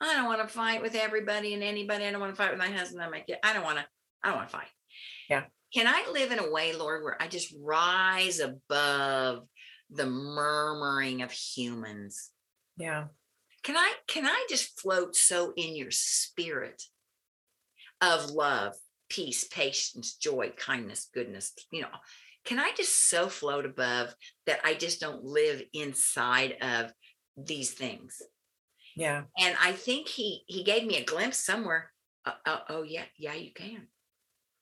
i 0.00 0.14
don't 0.14 0.26
want 0.26 0.40
to 0.40 0.48
fight 0.48 0.82
with 0.82 0.94
everybody 0.94 1.54
and 1.54 1.62
anybody 1.62 2.04
i 2.06 2.10
don't 2.10 2.20
want 2.20 2.32
to 2.32 2.36
fight 2.36 2.50
with 2.50 2.58
my 2.58 2.68
husband 2.70 3.02
and 3.02 3.10
my 3.10 3.20
kid 3.20 3.36
i 3.44 3.52
don't 3.52 3.64
want 3.64 3.78
to 3.78 3.84
i 4.22 4.28
don't 4.28 4.36
want 4.38 4.48
to 4.48 4.56
fight 4.56 4.68
Yeah. 5.28 5.44
can 5.74 5.86
i 5.86 6.06
live 6.12 6.32
in 6.32 6.38
a 6.38 6.50
way 6.50 6.74
lord 6.74 7.02
where 7.02 7.20
i 7.20 7.28
just 7.28 7.54
rise 7.60 8.40
above 8.40 9.46
the 9.90 10.06
murmuring 10.06 11.22
of 11.22 11.32
humans 11.32 12.30
Yeah. 12.76 13.06
can 13.64 13.76
i 13.76 13.92
can 14.06 14.24
i 14.26 14.46
just 14.48 14.78
float 14.80 15.16
so 15.16 15.52
in 15.56 15.74
your 15.76 15.90
spirit 15.90 16.82
of 18.00 18.30
love 18.30 18.74
peace 19.10 19.44
patience 19.48 20.14
joy 20.14 20.50
kindness 20.56 21.08
goodness 21.12 21.52
you 21.70 21.82
know 21.82 21.88
can 22.46 22.58
i 22.58 22.70
just 22.76 23.08
so 23.10 23.28
float 23.28 23.66
above 23.66 24.14
that 24.46 24.60
i 24.64 24.72
just 24.72 25.00
don't 25.00 25.22
live 25.22 25.62
inside 25.74 26.56
of 26.62 26.92
these 27.36 27.72
things? 27.72 28.22
Yeah. 28.96 29.24
and 29.38 29.54
i 29.62 29.72
think 29.72 30.08
he 30.08 30.42
he 30.46 30.62
gave 30.64 30.84
me 30.86 30.96
a 30.96 31.04
glimpse 31.04 31.38
somewhere 31.38 31.92
uh, 32.26 32.32
uh, 32.46 32.58
oh 32.68 32.82
yeah 32.82 33.04
yeah 33.18 33.34
you 33.34 33.50
can. 33.52 33.86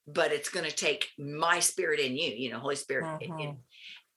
But 0.06 0.32
it's 0.32 0.48
going 0.48 0.64
to 0.68 0.74
take 0.74 1.08
my 1.18 1.60
spirit 1.60 2.00
in 2.00 2.16
you 2.16 2.30
you 2.30 2.50
know 2.50 2.58
holy 2.60 2.76
spirit 2.76 3.20
in- 3.20 3.38
in- 3.40 3.56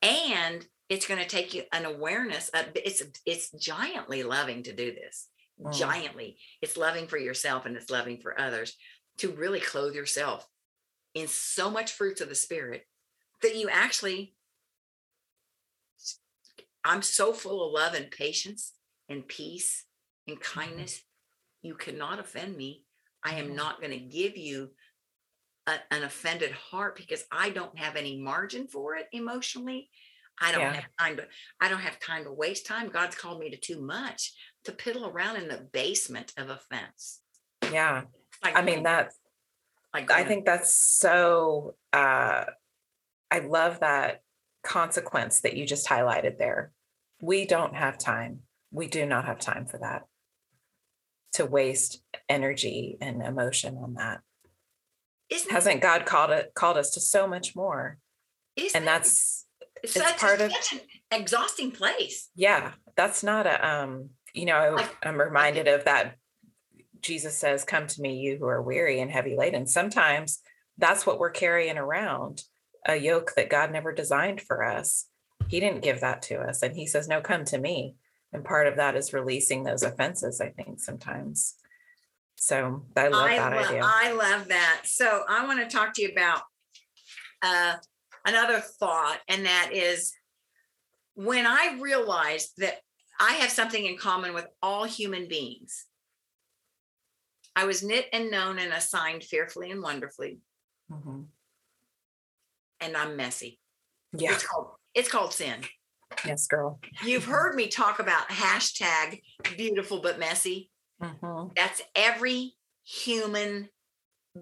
and 0.02 0.66
it's 0.90 1.08
going 1.08 1.20
to 1.22 1.28
take 1.28 1.54
you 1.54 1.64
an 1.72 1.86
awareness 1.86 2.50
of 2.50 2.66
it's 2.76 3.02
it's 3.26 3.52
giantly 3.52 4.24
loving 4.24 4.64
to 4.64 4.74
do 4.74 4.94
this 4.94 5.28
Mm. 5.62 5.78
giantly. 5.78 6.38
It's 6.64 6.76
loving 6.76 7.06
for 7.08 7.20
yourself 7.20 7.66
and 7.68 7.76
it's 7.78 7.92
loving 7.92 8.20
for 8.20 8.40
others 8.40 8.76
to 9.22 9.32
really 9.32 9.60
clothe 9.60 9.94
yourself 9.94 10.48
in 11.14 11.28
so 11.28 11.70
much 11.70 11.92
fruits 11.92 12.22
of 12.22 12.30
the 12.30 12.36
spirit 12.36 12.88
that 13.44 13.56
you 13.56 13.70
actually 13.70 14.34
i'm 16.84 17.02
so 17.04 17.32
full 17.32 17.66
of 17.68 17.72
love 17.72 17.94
and 17.94 18.10
patience 18.10 18.74
and 19.10 19.28
peace 19.28 19.86
and 20.28 20.40
kindness 20.42 21.02
you 21.62 21.76
cannot 21.76 22.18
offend 22.20 22.58
me 22.58 22.84
i 23.24 23.36
am 23.36 23.50
Mhm. 23.50 23.56
not 23.56 23.80
going 23.80 23.92
to 23.92 24.00
give 24.00 24.36
you 24.38 24.72
a, 25.68 25.76
an 25.92 26.02
offended 26.04 26.52
heart 26.52 26.96
because 26.96 27.24
i 27.32 27.52
don't 27.52 27.78
have 27.78 27.96
any 27.96 28.18
margin 28.18 28.68
for 28.68 28.96
it 28.96 29.08
emotionally 29.12 29.92
i 30.40 30.52
don't 30.52 30.62
Yeah. 30.62 30.74
have 30.74 30.90
time 31.00 31.18
to 31.18 31.28
i 31.60 31.70
don't 31.70 31.82
have 31.82 32.00
time 32.00 32.24
to 32.24 32.32
waste 32.34 32.66
time 32.66 32.90
god's 32.90 33.16
called 33.16 33.40
me 33.40 33.52
to 33.52 33.58
too 33.58 33.80
much 33.82 34.34
to 34.64 34.72
piddle 34.72 35.12
around 35.14 35.36
in 35.36 35.48
the 35.48 35.70
basement 35.72 36.34
of 36.38 36.50
offense 36.50 37.22
Yeah. 37.72 38.06
Like 38.44 38.58
I 38.58 38.62
mean, 38.62 38.84
that 38.84 39.14
like 39.94 40.12
I 40.12 40.24
think 40.24 40.46
that's 40.46 40.74
so 40.74 41.76
uh 41.94 42.46
I 43.30 43.40
love 43.40 43.80
that 43.82 44.22
consequence 44.64 45.42
that 45.42 45.56
you 45.56 45.66
just 45.66 45.88
highlighted 45.88 46.38
there. 46.38 46.72
We 47.22 47.46
don't 47.46 47.76
have 47.76 47.98
time. 47.98 48.40
We 48.72 48.88
do 48.88 49.06
not 49.06 49.26
have 49.26 49.40
time 49.40 49.66
for 49.66 49.78
that. 49.80 50.04
To 51.34 51.46
waste 51.46 52.02
energy 52.28 52.98
and 53.00 53.22
emotion 53.22 53.78
on 53.78 53.94
that. 53.94 54.20
isn't 55.30 55.50
Hasn't 55.52 55.82
God 55.82 56.06
called 56.06 56.32
it 56.32 56.52
called 56.56 56.78
us 56.78 56.92
to 56.92 57.00
so 57.00 57.26
much 57.28 57.56
more? 57.56 57.98
And 58.58 58.86
that- 58.86 59.04
that's 59.04 59.46
it's, 59.84 59.96
it's 59.96 60.22
part 60.22 60.42
a, 60.42 60.46
of- 60.46 60.52
such 60.52 60.74
an 60.74 60.80
exhausting 61.12 61.72
place 61.72 62.30
yeah, 62.36 62.74
that's 62.96 63.24
not 63.24 63.48
a 63.48 63.68
um, 63.68 64.10
you 64.34 64.46
know, 64.46 64.56
I, 64.58 64.70
Like- 64.70 64.98
I'm 65.04 65.20
reminded 65.20 65.68
of 65.68 65.86
that 65.86 66.18
Jesus 67.02 67.38
says, 67.38 67.64
Come 67.64 67.88
to 67.88 68.02
me, 68.02 68.18
you 68.18 68.38
who 68.38 68.46
are 68.46 68.62
weary 68.62 69.00
and 69.00 69.12
heavy 69.12 69.36
laden. 69.36 69.66
Sometimes 69.68 70.40
that's 70.78 71.06
what 71.06 71.20
we're 71.20 71.32
carrying 71.32 71.78
around 71.78 72.44
a 72.86 72.96
yoke 72.96 73.34
that 73.36 73.50
God 73.50 73.72
never 73.72 73.94
designed 73.94 74.42
for 74.42 74.64
us. 74.64 75.08
He 75.48 75.60
didn't 75.60 75.84
give 75.84 76.02
that 76.02 76.22
to 76.24 76.40
us. 76.40 76.62
And 76.62 76.76
He 76.76 76.86
says, 76.86 77.08
No, 77.08 77.22
come 77.22 77.46
to 77.46 77.58
me. 77.58 77.96
And 78.34 78.46
part 78.46 78.68
of 78.68 78.78
that 78.78 78.96
is 78.96 79.14
releasing 79.14 79.64
those 79.64 79.84
offenses, 79.84 80.40
I 80.40 80.50
think, 80.50 80.80
sometimes. 80.80 81.56
So 82.38 82.84
I 82.96 83.10
love 83.10 83.30
I, 83.30 83.36
that 83.38 83.54
lo- 83.54 83.60
idea. 83.60 83.82
I 83.84 84.12
love 84.14 84.48
that. 84.48 84.82
So 84.86 85.24
I 85.28 85.46
want 85.46 85.60
to 85.60 85.76
talk 85.76 85.94
to 85.96 86.02
you 86.02 86.10
about 86.10 86.42
uh, 87.42 87.76
another 88.26 88.60
thought, 88.60 89.20
and 89.28 89.46
that 89.46 89.72
is 89.74 90.14
when 91.14 91.46
I 91.46 91.78
realized 91.80 92.54
that 92.58 92.80
I 93.20 93.34
have 93.34 93.52
something 93.52 93.86
in 93.86 93.98
common 93.98 94.34
with 94.34 94.48
all 94.64 94.86
human 94.86 95.28
beings. 95.28 95.86
I 97.56 97.66
was 97.66 97.84
knit 97.84 98.08
and 98.14 98.32
known 98.32 98.60
and 98.60 98.74
assigned 98.74 99.24
fearfully 99.24 99.72
and 99.72 99.82
wonderfully, 99.82 100.40
Mhm. 100.92 101.28
and 102.80 102.98
I'm 102.98 103.16
messy. 103.16 103.60
Yeah. 104.14 104.34
It's 104.34 104.46
called 104.46 104.76
it's 104.94 105.10
called 105.10 105.34
sin. 105.34 105.64
Yes, 106.26 106.48
girl. 106.48 106.82
You've 107.04 107.24
heard 107.24 107.56
me 107.56 107.68
talk 107.70 108.00
about 108.00 108.28
hashtag 108.28 109.22
beautiful 109.56 110.02
but 110.02 110.20
messy. 110.20 110.70
Mhm. 111.02 111.56
That's 111.56 111.82
every 111.96 112.58
human 112.84 113.70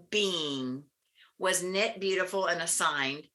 being 0.09 0.89
was 1.37 1.61
knit 1.61 1.99
beautiful 1.99 2.47
and 2.47 2.61
assigned. 2.63 3.27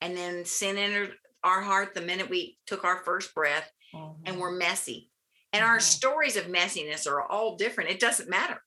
And 0.00 0.16
then 0.16 0.46
sin 0.46 0.78
entered 0.78 1.18
our 1.44 1.60
heart 1.60 1.92
the 1.92 2.00
minute 2.00 2.30
we 2.30 2.58
took 2.66 2.84
our 2.84 3.04
first 3.04 3.34
breath 3.34 3.70
and 3.92 4.26
Mhm. 4.26 4.38
we're 4.38 4.52
messy. 4.52 5.10
And 5.52 5.62
our 5.62 5.76
Mhm. 5.78 5.82
stories 5.82 6.36
of 6.36 6.46
messiness 6.46 7.06
are 7.06 7.20
all 7.20 7.56
different. 7.56 7.90
It 7.90 8.00
doesn't 8.00 8.30
matter. 8.30 8.64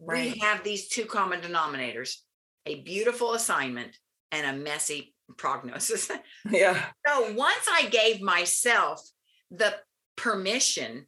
Right. 0.00 0.32
We 0.34 0.38
have 0.40 0.62
these 0.64 0.88
two 0.88 1.06
common 1.06 1.40
denominators 1.40 2.16
a 2.66 2.82
beautiful 2.82 3.34
assignment 3.34 3.96
and 4.32 4.46
a 4.46 4.60
messy 4.60 5.14
prognosis. 5.36 6.10
Yeah. 6.50 6.84
So 7.06 7.32
once 7.34 7.66
I 7.70 7.88
gave 7.88 8.20
myself 8.20 9.00
the 9.50 9.76
permission 10.16 11.06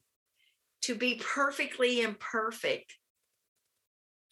to 0.83 0.95
be 0.95 1.17
perfectly 1.17 2.01
imperfect, 2.01 2.97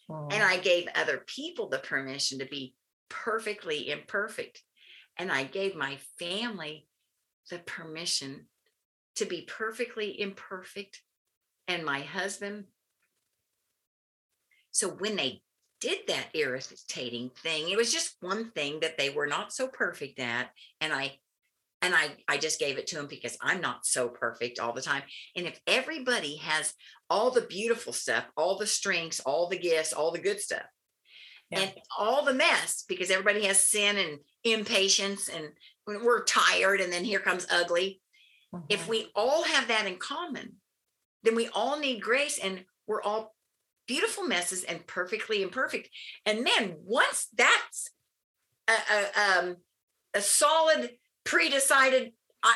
and 0.09 0.41
Mhm. 0.41 0.41
I 0.41 0.57
gave 0.57 0.87
other 0.95 1.17
people 1.27 1.69
the 1.69 1.79
permission 1.79 2.39
to 2.39 2.45
be 2.45 2.75
perfectly 3.09 3.89
imperfect, 3.89 4.63
and 5.17 5.31
I 5.31 5.43
gave 5.43 5.75
my 5.75 5.97
family 6.17 6.87
the 7.49 7.59
permission 7.59 8.47
to 9.15 9.25
be 9.25 9.41
perfectly 9.43 10.19
imperfect, 10.19 11.01
and 11.67 11.83
my 11.85 12.01
husband. 12.01 12.67
So 14.77 14.89
when 14.89 15.15
they 15.15 15.41
did 15.81 16.01
that 16.07 16.27
irritating 16.35 17.31
thing, 17.41 17.69
it 17.69 17.77
was 17.77 17.91
just 17.91 18.15
one 18.19 18.51
thing 18.51 18.81
that 18.81 18.95
they 18.95 19.09
were 19.09 19.25
not 19.25 19.51
so 19.51 19.67
perfect 19.67 20.19
at, 20.19 20.51
and 20.79 20.93
I 20.93 21.17
and 21.81 21.95
I 21.95 22.15
I 22.27 22.37
just 22.37 22.59
gave 22.59 22.77
it 22.77 22.85
to 22.87 22.95
them 22.95 23.07
because 23.07 23.35
I'm 23.41 23.59
not 23.59 23.87
so 23.87 24.07
perfect 24.07 24.59
all 24.59 24.73
the 24.73 24.83
time. 24.83 25.01
And 25.35 25.47
if 25.47 25.59
everybody 25.65 26.35
has 26.35 26.75
all 27.09 27.31
the 27.31 27.41
beautiful 27.41 27.91
stuff, 27.91 28.25
all 28.37 28.59
the 28.59 28.67
strengths, 28.67 29.19
all 29.21 29.49
the 29.49 29.57
gifts, 29.57 29.93
all 29.93 30.11
the 30.11 30.19
good 30.19 30.39
stuff, 30.39 30.67
Yeah. 31.49 31.61
and 31.61 31.73
all 31.97 32.23
the 32.23 32.35
mess, 32.35 32.83
because 32.87 33.09
everybody 33.09 33.45
has 33.45 33.59
sin 33.59 33.97
and 33.97 34.19
impatience, 34.43 35.27
and 35.27 35.53
we're 35.87 36.23
tired, 36.23 36.81
and 36.81 36.93
then 36.93 37.03
here 37.03 37.19
comes 37.19 37.47
ugly. 37.49 37.99
If 38.69 38.85
Mhm. 38.85 38.87
we 38.87 39.11
all 39.15 39.41
have 39.41 39.69
that 39.69 39.87
in 39.87 39.97
common, 39.97 40.61
then 41.23 41.33
we 41.33 41.47
all 41.47 41.79
need 41.79 41.99
grace, 41.99 42.37
and 42.37 42.63
we're 42.85 43.01
all 43.01 43.36
beautiful 43.87 44.23
messes 44.23 44.63
and 44.63 44.85
perfectly 44.85 45.41
imperfect. 45.41 45.89
And 46.25 46.45
then 46.45 46.75
once 46.83 47.27
that's 47.35 47.91
a, 48.67 48.73
a, 48.73 49.39
um, 49.39 49.55
a 50.13 50.21
solid, 50.21 50.91
pre-decided, 51.23 52.11
I, 52.43 52.55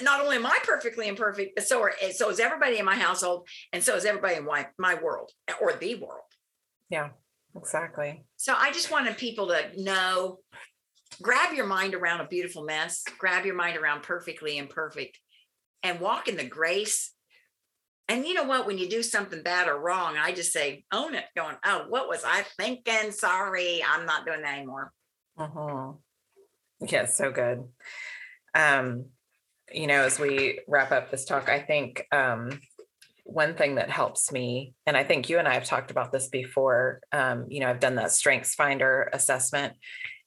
not 0.00 0.22
only 0.22 0.36
am 0.36 0.46
I 0.46 0.58
perfectly 0.64 1.08
imperfect, 1.08 1.52
but 1.54 1.66
so 1.66 1.82
are 1.82 1.92
so 2.12 2.30
is 2.30 2.40
everybody 2.40 2.78
in 2.78 2.84
my 2.84 2.96
household, 2.96 3.46
and 3.72 3.82
so 3.82 3.94
is 3.94 4.04
everybody 4.04 4.36
in 4.36 4.44
my, 4.44 4.66
my 4.78 4.94
world 4.94 5.30
or 5.60 5.72
the 5.74 5.96
world. 5.96 6.22
Yeah, 6.88 7.10
exactly. 7.56 8.24
So 8.36 8.54
I 8.56 8.72
just 8.72 8.90
wanted 8.90 9.18
people 9.18 9.48
to 9.48 9.82
know 9.82 10.38
grab 11.20 11.54
your 11.54 11.66
mind 11.66 11.94
around 11.94 12.20
a 12.20 12.26
beautiful 12.26 12.64
mess, 12.64 13.04
grab 13.18 13.44
your 13.44 13.54
mind 13.54 13.76
around 13.76 14.02
perfectly 14.02 14.56
imperfect, 14.56 15.18
and 15.82 16.00
walk 16.00 16.28
in 16.28 16.36
the 16.36 16.44
grace. 16.44 17.12
And 18.12 18.26
you 18.26 18.34
know 18.34 18.44
what? 18.44 18.66
When 18.66 18.76
you 18.76 18.90
do 18.90 19.02
something 19.02 19.42
bad 19.42 19.68
or 19.68 19.80
wrong, 19.80 20.18
I 20.18 20.32
just 20.32 20.52
say, 20.52 20.84
own 20.92 21.14
it, 21.14 21.24
going, 21.34 21.56
oh, 21.64 21.86
what 21.88 22.08
was 22.08 22.24
I 22.26 22.42
thinking? 22.58 23.10
Sorry, 23.10 23.82
I'm 23.82 24.04
not 24.04 24.26
doing 24.26 24.42
that 24.42 24.58
anymore. 24.58 24.92
Uh-huh. 25.38 25.92
Yeah, 26.86 27.06
so 27.06 27.30
good. 27.30 27.64
Um, 28.54 29.06
you 29.72 29.86
know, 29.86 30.02
as 30.02 30.20
we 30.20 30.60
wrap 30.68 30.92
up 30.92 31.10
this 31.10 31.24
talk, 31.24 31.48
I 31.48 31.60
think 31.60 32.06
um, 32.12 32.60
one 33.24 33.54
thing 33.54 33.76
that 33.76 33.88
helps 33.88 34.30
me, 34.30 34.74
and 34.86 34.94
I 34.94 35.04
think 35.04 35.30
you 35.30 35.38
and 35.38 35.48
I 35.48 35.54
have 35.54 35.64
talked 35.64 35.90
about 35.90 36.12
this 36.12 36.28
before, 36.28 37.00
um, 37.12 37.46
you 37.48 37.60
know, 37.60 37.70
I've 37.70 37.80
done 37.80 37.94
that 37.94 38.08
StrengthsFinder 38.10 39.06
assessment. 39.14 39.72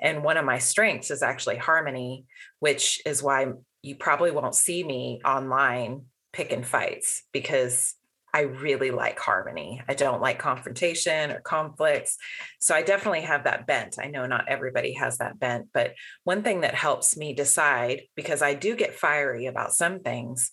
And 0.02 0.24
one 0.24 0.38
of 0.38 0.46
my 0.46 0.58
strengths 0.58 1.12
is 1.12 1.22
actually 1.22 1.58
harmony, 1.58 2.26
which 2.60 3.00
is 3.06 3.22
why 3.22 3.46
you 3.84 3.96
probably 3.96 4.32
won't 4.32 4.56
see 4.56 4.84
me 4.84 5.22
online 5.24 6.06
picking 6.36 6.64
fights 6.64 7.24
because 7.32 7.96
I 8.34 8.42
really 8.42 8.92
like 8.92 9.18
harmony. 9.18 9.82
I 9.88 9.94
don't 9.94 10.22
like 10.22 10.38
confrontation 10.38 11.32
or 11.32 11.40
conflicts. 11.40 12.18
So 12.60 12.76
I 12.76 12.82
definitely 12.82 13.22
have 13.22 13.46
that 13.46 13.66
bent. 13.66 13.96
I 13.98 14.08
know 14.08 14.26
not 14.26 14.50
everybody 14.50 14.92
has 14.96 15.20
that 15.20 15.40
bent, 15.40 15.70
but 15.74 15.94
one 16.26 16.44
thing 16.44 16.62
that 16.62 16.76
helps 16.76 17.16
me 17.16 17.34
decide, 17.34 18.02
because 18.14 18.42
I 18.42 18.54
do 18.54 18.76
get 18.76 18.94
fiery 18.94 19.46
about 19.46 19.74
some 19.74 20.02
things, 20.02 20.52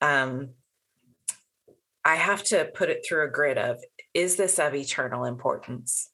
um, 0.00 0.50
I 2.04 2.16
have 2.16 2.42
to 2.44 2.68
put 2.74 2.90
it 2.90 3.06
through 3.06 3.24
a 3.24 3.30
grid 3.30 3.58
of 3.58 3.78
is 4.12 4.34
this 4.34 4.58
of 4.58 4.74
eternal 4.74 5.24
importance? 5.24 6.10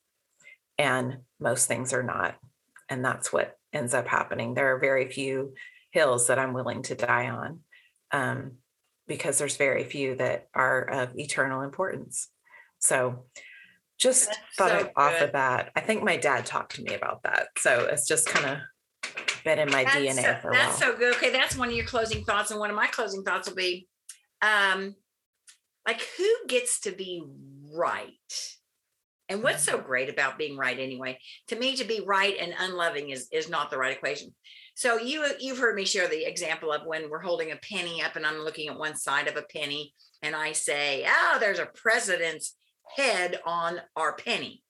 And 0.77 1.21
most 1.41 1.67
things 1.67 1.95
are 1.95 2.03
not. 2.03 2.35
And 2.91 3.03
that's 3.03 3.33
what 3.33 3.57
ends 3.73 3.95
up 3.95 4.07
happening. 4.07 4.53
There 4.53 4.75
are 4.75 4.79
very 4.79 5.11
few 5.11 5.55
hills 5.93 6.27
that 6.27 6.39
I'm 6.39 6.53
willing 6.53 6.83
to 6.83 6.95
die 6.95 7.31
on. 7.31 7.61
Um, 8.13 8.53
because 9.07 9.39
there's 9.39 9.57
very 9.57 9.85
few 9.85 10.17
that 10.17 10.49
are 10.55 10.83
of 10.83 11.19
eternal 11.19 11.63
importance. 11.63 12.29
So 12.79 13.25
just 13.99 14.27
That's 14.27 14.39
thought 14.57 14.81
so 14.83 14.91
off 14.97 15.21
of 15.21 15.33
that. 15.33 15.71
I 15.75 15.81
think 15.81 16.03
my 16.03 16.17
dad 16.17 16.45
talked 16.45 16.77
to 16.77 16.83
me 16.83 16.95
about 16.95 17.23
that. 17.23 17.49
So 17.59 17.89
it's 17.91 18.07
just 18.07 18.29
kind 18.29 18.47
of 18.47 18.59
been 19.45 19.59
in 19.59 19.71
my 19.71 19.85
that's 19.85 19.97
DNA 19.97 20.23
so, 20.23 20.39
for 20.43 20.51
a 20.51 20.55
That's 20.55 20.81
while. 20.81 20.93
so 20.93 20.99
good. 20.99 21.15
Okay, 21.17 21.31
that's 21.31 21.57
one 21.57 21.69
of 21.69 21.75
your 21.75 21.87
closing 21.87 22.25
thoughts. 22.25 22.51
And 22.51 22.61
one 22.61 22.71
of 22.71 22.77
my 22.77 22.89
closing 22.89 23.23
thoughts 23.23 23.49
will 23.49 23.57
be 23.57 23.89
um 24.43 24.95
like 25.87 26.03
who 26.19 26.29
gets 26.49 26.81
to 26.81 26.93
be 26.93 27.23
right? 27.75 28.11
And 29.29 29.43
what's 29.43 29.65
so 29.65 29.77
mm-hmm. 29.77 29.87
great 29.87 30.09
about 30.09 30.39
being 30.39 30.57
right 30.57 30.79
anyway? 30.79 31.19
To 31.49 31.57
me, 31.57 31.77
to 31.77 31.85
be 31.85 32.03
right 32.05 32.37
and 32.39 32.55
unloving 32.59 33.11
is 33.11 33.29
is 33.33 33.49
not 33.49 33.71
the 33.71 33.79
right 33.79 33.97
equation. 33.97 34.35
So 34.77 34.99
you 34.99 35.27
you've 35.41 35.57
heard 35.57 35.75
me 35.75 35.87
share 35.87 36.07
the 36.07 36.29
example 36.29 36.71
of 36.71 36.85
when 36.85 37.09
we're 37.09 37.19
holding 37.19 37.51
a 37.51 37.57
penny 37.57 38.03
up 38.03 38.15
and 38.15 38.27
I'm 38.27 38.41
looking 38.41 38.69
at 38.69 38.79
one 38.79 38.95
side 38.95 39.27
of 39.27 39.37
a 39.37 39.43
penny 39.43 39.95
and 40.23 40.37
I 40.37 40.53
say, 40.53 41.07
"Oh, 41.09 41.39
there's 41.41 41.59
a 41.59 41.65
president's 41.65 42.55
head 42.95 43.41
on 43.47 43.81
our 43.97 44.13
penny." 44.17 44.63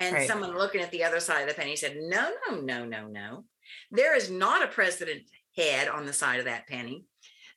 And 0.00 0.14
right. 0.14 0.26
someone 0.26 0.56
looking 0.56 0.80
at 0.80 0.90
the 0.90 1.04
other 1.04 1.20
side 1.20 1.42
of 1.42 1.48
the 1.48 1.54
penny 1.54 1.76
said, 1.76 1.96
"No, 2.00 2.30
no, 2.48 2.62
no, 2.62 2.86
no, 2.86 3.06
no. 3.08 3.44
There 3.90 4.16
is 4.16 4.30
not 4.30 4.64
a 4.64 4.68
president's 4.68 5.30
head 5.54 5.86
on 5.86 6.06
the 6.06 6.14
side 6.14 6.38
of 6.38 6.46
that 6.46 6.66
penny. 6.66 7.04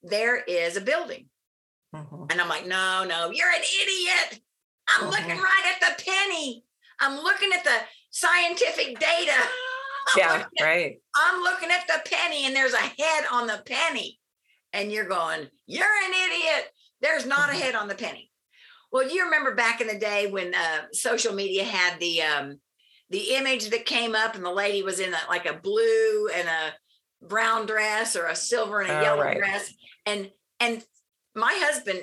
There 0.03 0.43
is 0.43 0.75
a 0.75 0.81
building." 0.81 1.29
Mm-hmm. 1.95 2.25
And 2.29 2.41
I'm 2.41 2.49
like, 2.49 2.67
"No, 2.67 3.05
no, 3.05 3.31
you're 3.31 3.47
an 3.47 3.63
idiot. 3.81 4.41
I'm 4.89 5.05
mm-hmm. 5.05 5.11
looking 5.11 5.41
right 5.41 5.73
at 5.73 5.79
the 5.79 6.03
penny. 6.03 6.65
I'm 6.99 7.15
looking 7.15 7.51
at 7.53 7.63
the 7.63 7.77
scientific 8.11 8.99
data." 8.99 9.31
yeah, 10.17 10.45
at, 10.59 10.63
right. 10.63 10.97
I'm 11.15 11.41
looking 11.41 11.69
at 11.71 11.87
the 11.87 12.09
penny 12.09 12.45
and 12.45 12.55
there's 12.55 12.73
a 12.73 12.77
head 12.77 13.25
on 13.31 13.47
the 13.47 13.61
penny. 13.65 14.19
And 14.73 14.91
you're 14.91 15.07
going, 15.07 15.47
You're 15.67 15.85
an 15.85 16.11
idiot. 16.11 16.69
There's 17.01 17.25
not 17.25 17.49
a 17.49 17.53
mm-hmm. 17.53 17.61
head 17.61 17.75
on 17.75 17.87
the 17.87 17.95
penny. 17.95 18.29
Well, 18.91 19.09
you 19.09 19.25
remember 19.25 19.55
back 19.55 19.81
in 19.81 19.87
the 19.87 19.99
day 19.99 20.27
when 20.27 20.53
uh, 20.53 20.83
social 20.91 21.33
media 21.33 21.63
had 21.63 21.99
the 21.99 22.21
um, 22.21 22.59
the 23.09 23.35
image 23.35 23.69
that 23.69 23.85
came 23.85 24.15
up 24.15 24.35
and 24.35 24.43
the 24.43 24.51
lady 24.51 24.83
was 24.83 24.99
in 24.99 25.13
a, 25.13 25.17
like 25.29 25.45
a 25.45 25.53
blue 25.53 26.27
and 26.33 26.47
a 26.47 27.27
brown 27.27 27.65
dress 27.65 28.15
or 28.15 28.27
a 28.27 28.35
silver 28.35 28.81
and 28.81 28.91
a 28.91 28.99
oh, 28.99 29.01
yellow 29.01 29.23
right. 29.23 29.37
dress 29.37 29.73
and 30.05 30.29
and 30.59 30.83
my 31.35 31.53
husband 31.61 31.99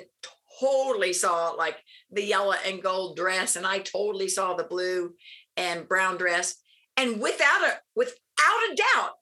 totally 0.59 1.13
saw 1.13 1.49
like 1.51 1.77
the 2.11 2.23
yellow 2.23 2.53
and 2.65 2.83
gold 2.83 3.17
dress 3.17 3.55
and 3.55 3.65
I 3.65 3.79
totally 3.79 4.27
saw 4.27 4.53
the 4.53 4.63
blue 4.63 5.13
and 5.57 5.87
brown 5.87 6.17
dress 6.17 6.55
and 6.97 7.21
without 7.21 7.63
a 7.63 7.79
without 7.95 8.71
a 8.71 8.75
doubt, 8.75 9.15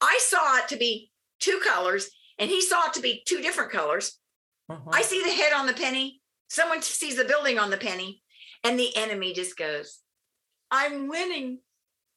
I 0.00 0.18
saw 0.22 0.58
it 0.58 0.68
to 0.68 0.76
be 0.76 1.10
two 1.40 1.60
colors, 1.64 2.10
and 2.38 2.50
he 2.50 2.60
saw 2.62 2.86
it 2.86 2.94
to 2.94 3.00
be 3.00 3.22
two 3.26 3.40
different 3.40 3.72
colors. 3.72 4.18
Uh-huh. 4.68 4.90
I 4.92 5.02
see 5.02 5.22
the 5.22 5.30
head 5.30 5.52
on 5.52 5.66
the 5.66 5.74
penny. 5.74 6.20
Someone 6.48 6.82
sees 6.82 7.16
the 7.16 7.24
building 7.24 7.58
on 7.58 7.70
the 7.70 7.76
penny, 7.76 8.22
and 8.62 8.78
the 8.78 8.96
enemy 8.96 9.32
just 9.32 9.56
goes, 9.56 10.00
"I'm 10.70 11.08
winning. 11.08 11.60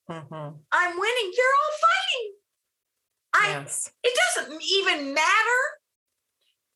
Uh-huh. 0.09 0.51
I'm 0.71 0.99
winning. 0.99 1.31
They're 1.35 1.57
all 1.61 1.77
fighting." 1.87 2.33
I. 3.33 3.59
Yes. 3.59 3.91
It 4.03 4.17
doesn't 4.35 4.61
even 4.61 5.13
matter. 5.13 5.61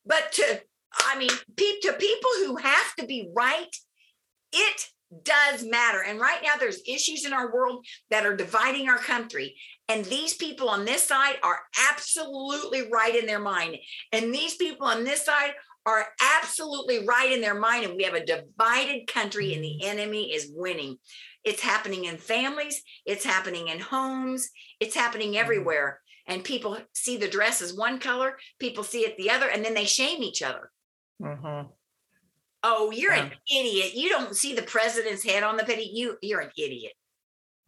But 0.06 0.32
to, 0.34 0.62
I 0.94 1.18
mean, 1.18 1.30
pe- 1.56 1.80
to 1.84 1.94
people 1.94 2.32
who 2.40 2.56
have 2.58 2.96
to 2.98 3.06
be 3.06 3.30
right, 3.36 3.76
it 4.52 4.88
does 5.24 5.64
matter. 5.64 6.04
And 6.08 6.20
right 6.20 6.40
now, 6.44 6.54
there's 6.60 6.82
issues 6.88 7.26
in 7.26 7.34
our 7.34 7.54
world 7.54 7.86
that 8.10 8.26
are 8.26 8.36
dividing 8.36 8.90
our 8.90 8.98
country. 8.98 9.56
And 9.88 10.06
these 10.06 10.34
people 10.34 10.70
on 10.70 10.86
this 10.86 11.04
side 11.04 11.36
are 11.44 11.60
absolutely 11.92 12.90
right 12.90 13.16
in 13.16 13.26
their 13.26 13.40
mind. 13.40 13.78
And 14.12 14.34
these 14.34 14.56
people 14.56 14.88
on 14.88 15.04
this 15.04 15.26
side 15.26 15.54
are 15.86 16.06
absolutely 16.40 17.06
right 17.06 17.32
in 17.32 17.42
their 17.42 17.60
mind. 17.60 17.86
And 17.86 17.96
we 17.96 18.04
have 18.04 18.14
a 18.14 18.26
divided 18.26 19.08
country, 19.08 19.54
and 19.54 19.64
the 19.64 19.86
enemy 19.86 20.34
is 20.34 20.52
winning. 20.54 20.98
It's 21.44 21.62
happening 21.62 22.06
in 22.06 22.18
families, 22.18 22.84
it's 23.06 23.26
happening 23.26 23.70
in 23.70 23.80
homes, 23.80 24.50
it's 24.80 24.96
happening 24.96 25.30
mm-hmm. 25.30 25.40
everywhere. 25.42 26.00
And 26.28 26.44
people 26.44 26.78
see 26.94 27.18
the 27.18 27.28
dress 27.28 27.62
as 27.62 27.74
one 27.74 28.00
color, 28.00 28.38
people 28.60 28.84
see 28.84 29.00
it 29.00 29.18
the 29.18 29.32
other, 29.32 29.50
and 29.50 29.66
then 29.66 29.74
they 29.74 29.86
shame 29.86 30.22
each 30.22 30.44
other. 30.44 30.72
Mm-hmm. 31.22 31.70
Oh, 32.64 32.92
you're 32.92 33.14
yeah. 33.14 33.26
an 33.26 33.32
idiot. 33.52 33.96
You 33.96 34.10
don't 34.10 34.36
see 34.36 34.54
the 34.54 34.62
president's 34.62 35.24
head 35.24 35.44
on 35.44 35.58
the 35.58 35.64
penny. 35.64 35.90
You 35.94 36.18
you're 36.22 36.42
an 36.42 36.52
idiot. 36.58 36.94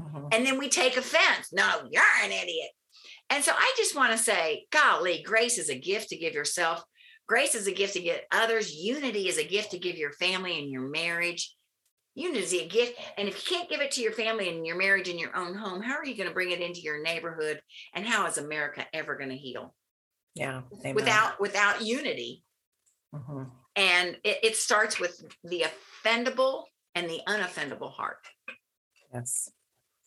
Mm-hmm. 0.02 0.28
And 0.32 0.46
then 0.46 0.58
we 0.58 0.70
take 0.70 0.98
offense. 0.98 1.52
No, 1.52 1.88
you're 1.90 2.04
an 2.24 2.32
idiot. 2.32 2.70
And 3.30 3.44
so 3.44 3.52
I 3.56 3.74
just 3.78 3.96
want 3.96 4.12
to 4.12 4.18
say, 4.18 4.66
golly, 4.72 5.24
grace 5.24 5.58
is 5.58 5.70
a 5.70 5.80
gift 5.80 6.10
to 6.10 6.18
give 6.18 6.34
yourself. 6.34 6.84
Grace 7.28 7.56
is 7.56 7.68
a 7.68 7.72
gift 7.72 7.94
to 7.94 8.02
give 8.02 8.20
others. 8.32 8.76
Unity 8.76 9.28
is 9.28 9.38
a 9.38 9.48
gift 9.48 9.72
to 9.72 9.80
give 9.80 9.98
your 9.98 10.12
family 10.12 10.60
and 10.60 10.70
your 10.70 10.90
marriage. 10.90 11.56
Unity 12.16 12.40
is 12.40 12.54
a 12.54 12.68
gift. 12.68 13.00
And 13.18 13.28
if 13.28 13.36
you 13.36 13.58
can't 13.58 13.70
give 13.70 13.82
it 13.82 13.92
to 13.92 14.02
your 14.02 14.12
family 14.12 14.50
and 14.50 14.66
your 14.68 14.78
marriage 14.78 15.08
in 15.08 15.18
your 15.18 15.36
own 15.36 15.56
home, 15.56 15.82
how 15.82 15.96
are 15.96 16.06
you 16.06 16.16
going 16.16 16.28
to 16.28 16.34
bring 16.34 16.52
it 16.52 16.62
into 16.62 16.82
your 16.82 17.02
neighborhood? 17.02 17.60
And 17.96 18.06
how 18.06 18.28
is 18.28 18.38
America 18.38 18.86
ever 18.94 19.16
going 19.18 19.30
to 19.30 19.38
heal? 19.38 19.74
Yeah. 20.36 20.62
Amen. 20.82 20.96
Without 20.96 21.40
without 21.40 21.82
unity. 21.82 22.44
Mm-hmm. 23.16 23.44
And 23.76 24.18
it, 24.24 24.40
it 24.44 24.56
starts 24.56 25.00
with 25.00 25.24
the 25.44 25.66
offendable 26.06 26.66
and 26.96 27.10
the 27.10 27.22
unoffendable 27.28 27.92
heart. 27.92 28.20
Yes. 29.14 29.50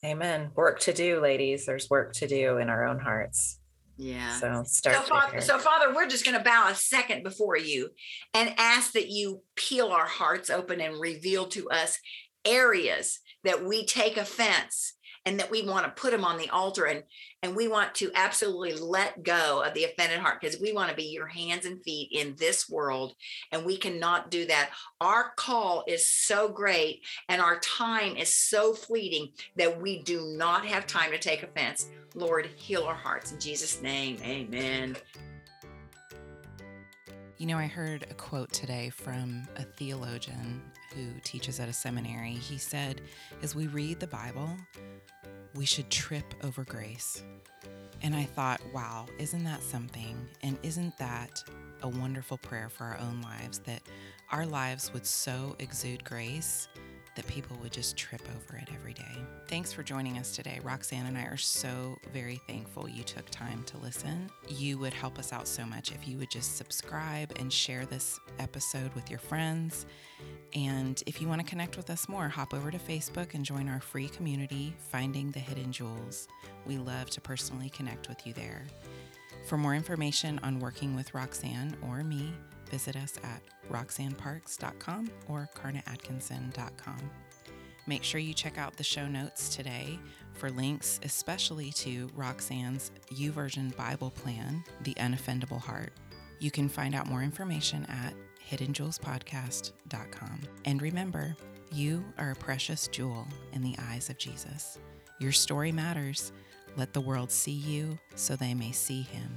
Amen. 0.04 0.50
Work 0.54 0.80
to 0.80 0.92
do, 0.92 1.20
ladies. 1.20 1.66
There's 1.66 1.90
work 1.90 2.12
to 2.14 2.28
do 2.28 2.58
in 2.58 2.68
our 2.68 2.86
own 2.86 2.98
hearts. 2.98 3.58
Yeah. 3.96 4.38
So 4.38 4.62
start. 4.66 4.96
So 4.96 5.02
Father, 5.02 5.40
so 5.40 5.58
Father, 5.58 5.94
we're 5.94 6.08
just 6.08 6.24
going 6.24 6.36
to 6.36 6.44
bow 6.44 6.68
a 6.68 6.74
second 6.74 7.22
before 7.22 7.56
you 7.56 7.90
and 8.34 8.54
ask 8.58 8.92
that 8.92 9.08
you 9.08 9.42
peel 9.56 9.88
our 9.88 10.06
hearts 10.06 10.50
open 10.50 10.80
and 10.80 11.00
reveal 11.00 11.46
to 11.48 11.68
us 11.70 11.98
areas 12.44 13.20
that 13.42 13.64
we 13.64 13.86
take 13.86 14.16
offense 14.16 14.95
and 15.26 15.40
that 15.40 15.50
we 15.50 15.62
want 15.62 15.84
to 15.84 16.00
put 16.00 16.12
them 16.12 16.24
on 16.24 16.38
the 16.38 16.48
altar 16.50 16.84
and 16.84 17.02
and 17.42 17.54
we 17.54 17.68
want 17.68 17.94
to 17.96 18.10
absolutely 18.14 18.74
let 18.74 19.22
go 19.22 19.62
of 19.62 19.74
the 19.74 19.84
offended 19.84 20.18
heart 20.18 20.40
because 20.40 20.58
we 20.60 20.72
want 20.72 20.88
to 20.88 20.96
be 20.96 21.04
your 21.04 21.26
hands 21.26 21.66
and 21.66 21.82
feet 21.82 22.08
in 22.12 22.34
this 22.38 22.70
world 22.70 23.14
and 23.52 23.64
we 23.64 23.76
cannot 23.76 24.30
do 24.30 24.46
that. 24.46 24.70
Our 25.00 25.32
call 25.36 25.84
is 25.86 26.08
so 26.08 26.48
great 26.48 27.02
and 27.28 27.42
our 27.42 27.58
time 27.60 28.16
is 28.16 28.32
so 28.32 28.72
fleeting 28.72 29.32
that 29.56 29.80
we 29.80 30.02
do 30.02 30.34
not 30.36 30.64
have 30.66 30.86
time 30.86 31.10
to 31.10 31.18
take 31.18 31.42
offense. 31.42 31.90
Lord 32.14 32.48
heal 32.56 32.84
our 32.84 32.94
hearts 32.94 33.32
in 33.32 33.38
jesus 33.38 33.82
name. 33.82 34.18
Amen. 34.22 34.96
You 37.38 37.46
know, 37.46 37.58
I 37.58 37.66
heard 37.66 38.06
a 38.10 38.14
quote 38.14 38.50
today 38.50 38.88
from 38.88 39.46
a 39.56 39.62
theologian 39.62 40.62
who 40.96 41.20
teaches 41.22 41.60
at 41.60 41.68
a 41.68 41.72
seminary. 41.72 42.32
He 42.32 42.58
said, 42.58 43.02
As 43.42 43.54
we 43.54 43.66
read 43.66 44.00
the 44.00 44.06
Bible, 44.06 44.50
we 45.54 45.66
should 45.66 45.90
trip 45.90 46.24
over 46.42 46.64
grace. 46.64 47.22
And 48.02 48.14
I 48.14 48.24
thought, 48.24 48.60
wow, 48.74 49.06
isn't 49.18 49.44
that 49.44 49.62
something? 49.62 50.16
And 50.42 50.58
isn't 50.62 50.96
that 50.98 51.42
a 51.82 51.88
wonderful 51.88 52.38
prayer 52.38 52.68
for 52.68 52.84
our 52.84 52.98
own 52.98 53.20
lives 53.22 53.58
that 53.60 53.82
our 54.30 54.46
lives 54.46 54.92
would 54.92 55.06
so 55.06 55.56
exude 55.58 56.04
grace 56.04 56.68
that 57.16 57.26
people 57.26 57.56
would 57.62 57.72
just 57.72 57.96
trip 57.96 58.20
over 58.36 58.58
it 58.58 58.68
every 58.74 58.92
day. 58.92 59.24
Thanks 59.48 59.72
for 59.72 59.82
joining 59.82 60.18
us 60.18 60.36
today. 60.36 60.60
Roxanne 60.62 61.06
and 61.06 61.16
I 61.16 61.22
are 61.22 61.38
so 61.38 61.98
very 62.12 62.40
thankful 62.46 62.88
you 62.88 63.02
took 63.02 63.30
time 63.30 63.64
to 63.64 63.78
listen. 63.78 64.30
You 64.48 64.78
would 64.78 64.92
help 64.92 65.18
us 65.18 65.32
out 65.32 65.48
so 65.48 65.64
much 65.64 65.92
if 65.92 66.06
you 66.06 66.18
would 66.18 66.30
just 66.30 66.56
subscribe 66.56 67.32
and 67.38 67.50
share 67.50 67.86
this 67.86 68.20
episode 68.38 68.94
with 68.94 69.08
your 69.08 69.18
friends. 69.18 69.86
And 70.54 71.02
if 71.06 71.20
you 71.20 71.28
want 71.28 71.40
to 71.40 71.46
connect 71.46 71.76
with 71.76 71.90
us 71.90 72.08
more, 72.08 72.28
hop 72.28 72.54
over 72.54 72.70
to 72.70 72.78
Facebook 72.78 73.34
and 73.34 73.44
join 73.44 73.68
our 73.68 73.80
free 73.80 74.08
community, 74.08 74.74
Finding 74.90 75.30
the 75.30 75.38
Hidden 75.38 75.72
Jewels. 75.72 76.28
We 76.66 76.78
love 76.78 77.10
to 77.10 77.20
personally 77.20 77.68
connect 77.70 78.08
with 78.08 78.26
you 78.26 78.32
there. 78.32 78.66
For 79.46 79.56
more 79.56 79.74
information 79.74 80.40
on 80.42 80.58
working 80.58 80.96
with 80.96 81.14
Roxanne 81.14 81.76
or 81.86 82.02
me, 82.02 82.32
visit 82.70 82.96
us 82.96 83.18
at 83.22 83.42
roxanneparks.com 83.70 85.10
or 85.28 85.48
karnaatkinson.com. 85.54 87.10
Make 87.86 88.02
sure 88.02 88.20
you 88.20 88.34
check 88.34 88.58
out 88.58 88.76
the 88.76 88.82
show 88.82 89.06
notes 89.06 89.54
today 89.54 89.98
for 90.32 90.50
links, 90.50 90.98
especially 91.04 91.70
to 91.72 92.10
Roxanne's 92.14 92.90
YouVersion 93.12 93.76
Bible 93.76 94.10
plan, 94.10 94.64
The 94.82 94.94
Unoffendable 94.94 95.60
Heart. 95.60 95.92
You 96.40 96.50
can 96.50 96.68
find 96.68 96.94
out 96.94 97.06
more 97.06 97.22
information 97.22 97.86
at 97.88 98.12
hiddenjewelspodcast.com. 98.50 100.40
And 100.64 100.82
remember, 100.82 101.36
you 101.72 102.04
are 102.18 102.30
a 102.30 102.36
precious 102.36 102.88
jewel 102.88 103.26
in 103.52 103.62
the 103.62 103.74
eyes 103.90 104.08
of 104.10 104.18
Jesus. 104.18 104.78
Your 105.18 105.32
story 105.32 105.72
matters. 105.72 106.32
Let 106.76 106.92
the 106.92 107.00
world 107.00 107.30
see 107.30 107.52
you 107.52 107.98
so 108.14 108.36
they 108.36 108.54
may 108.54 108.72
see 108.72 109.02
him 109.02 109.28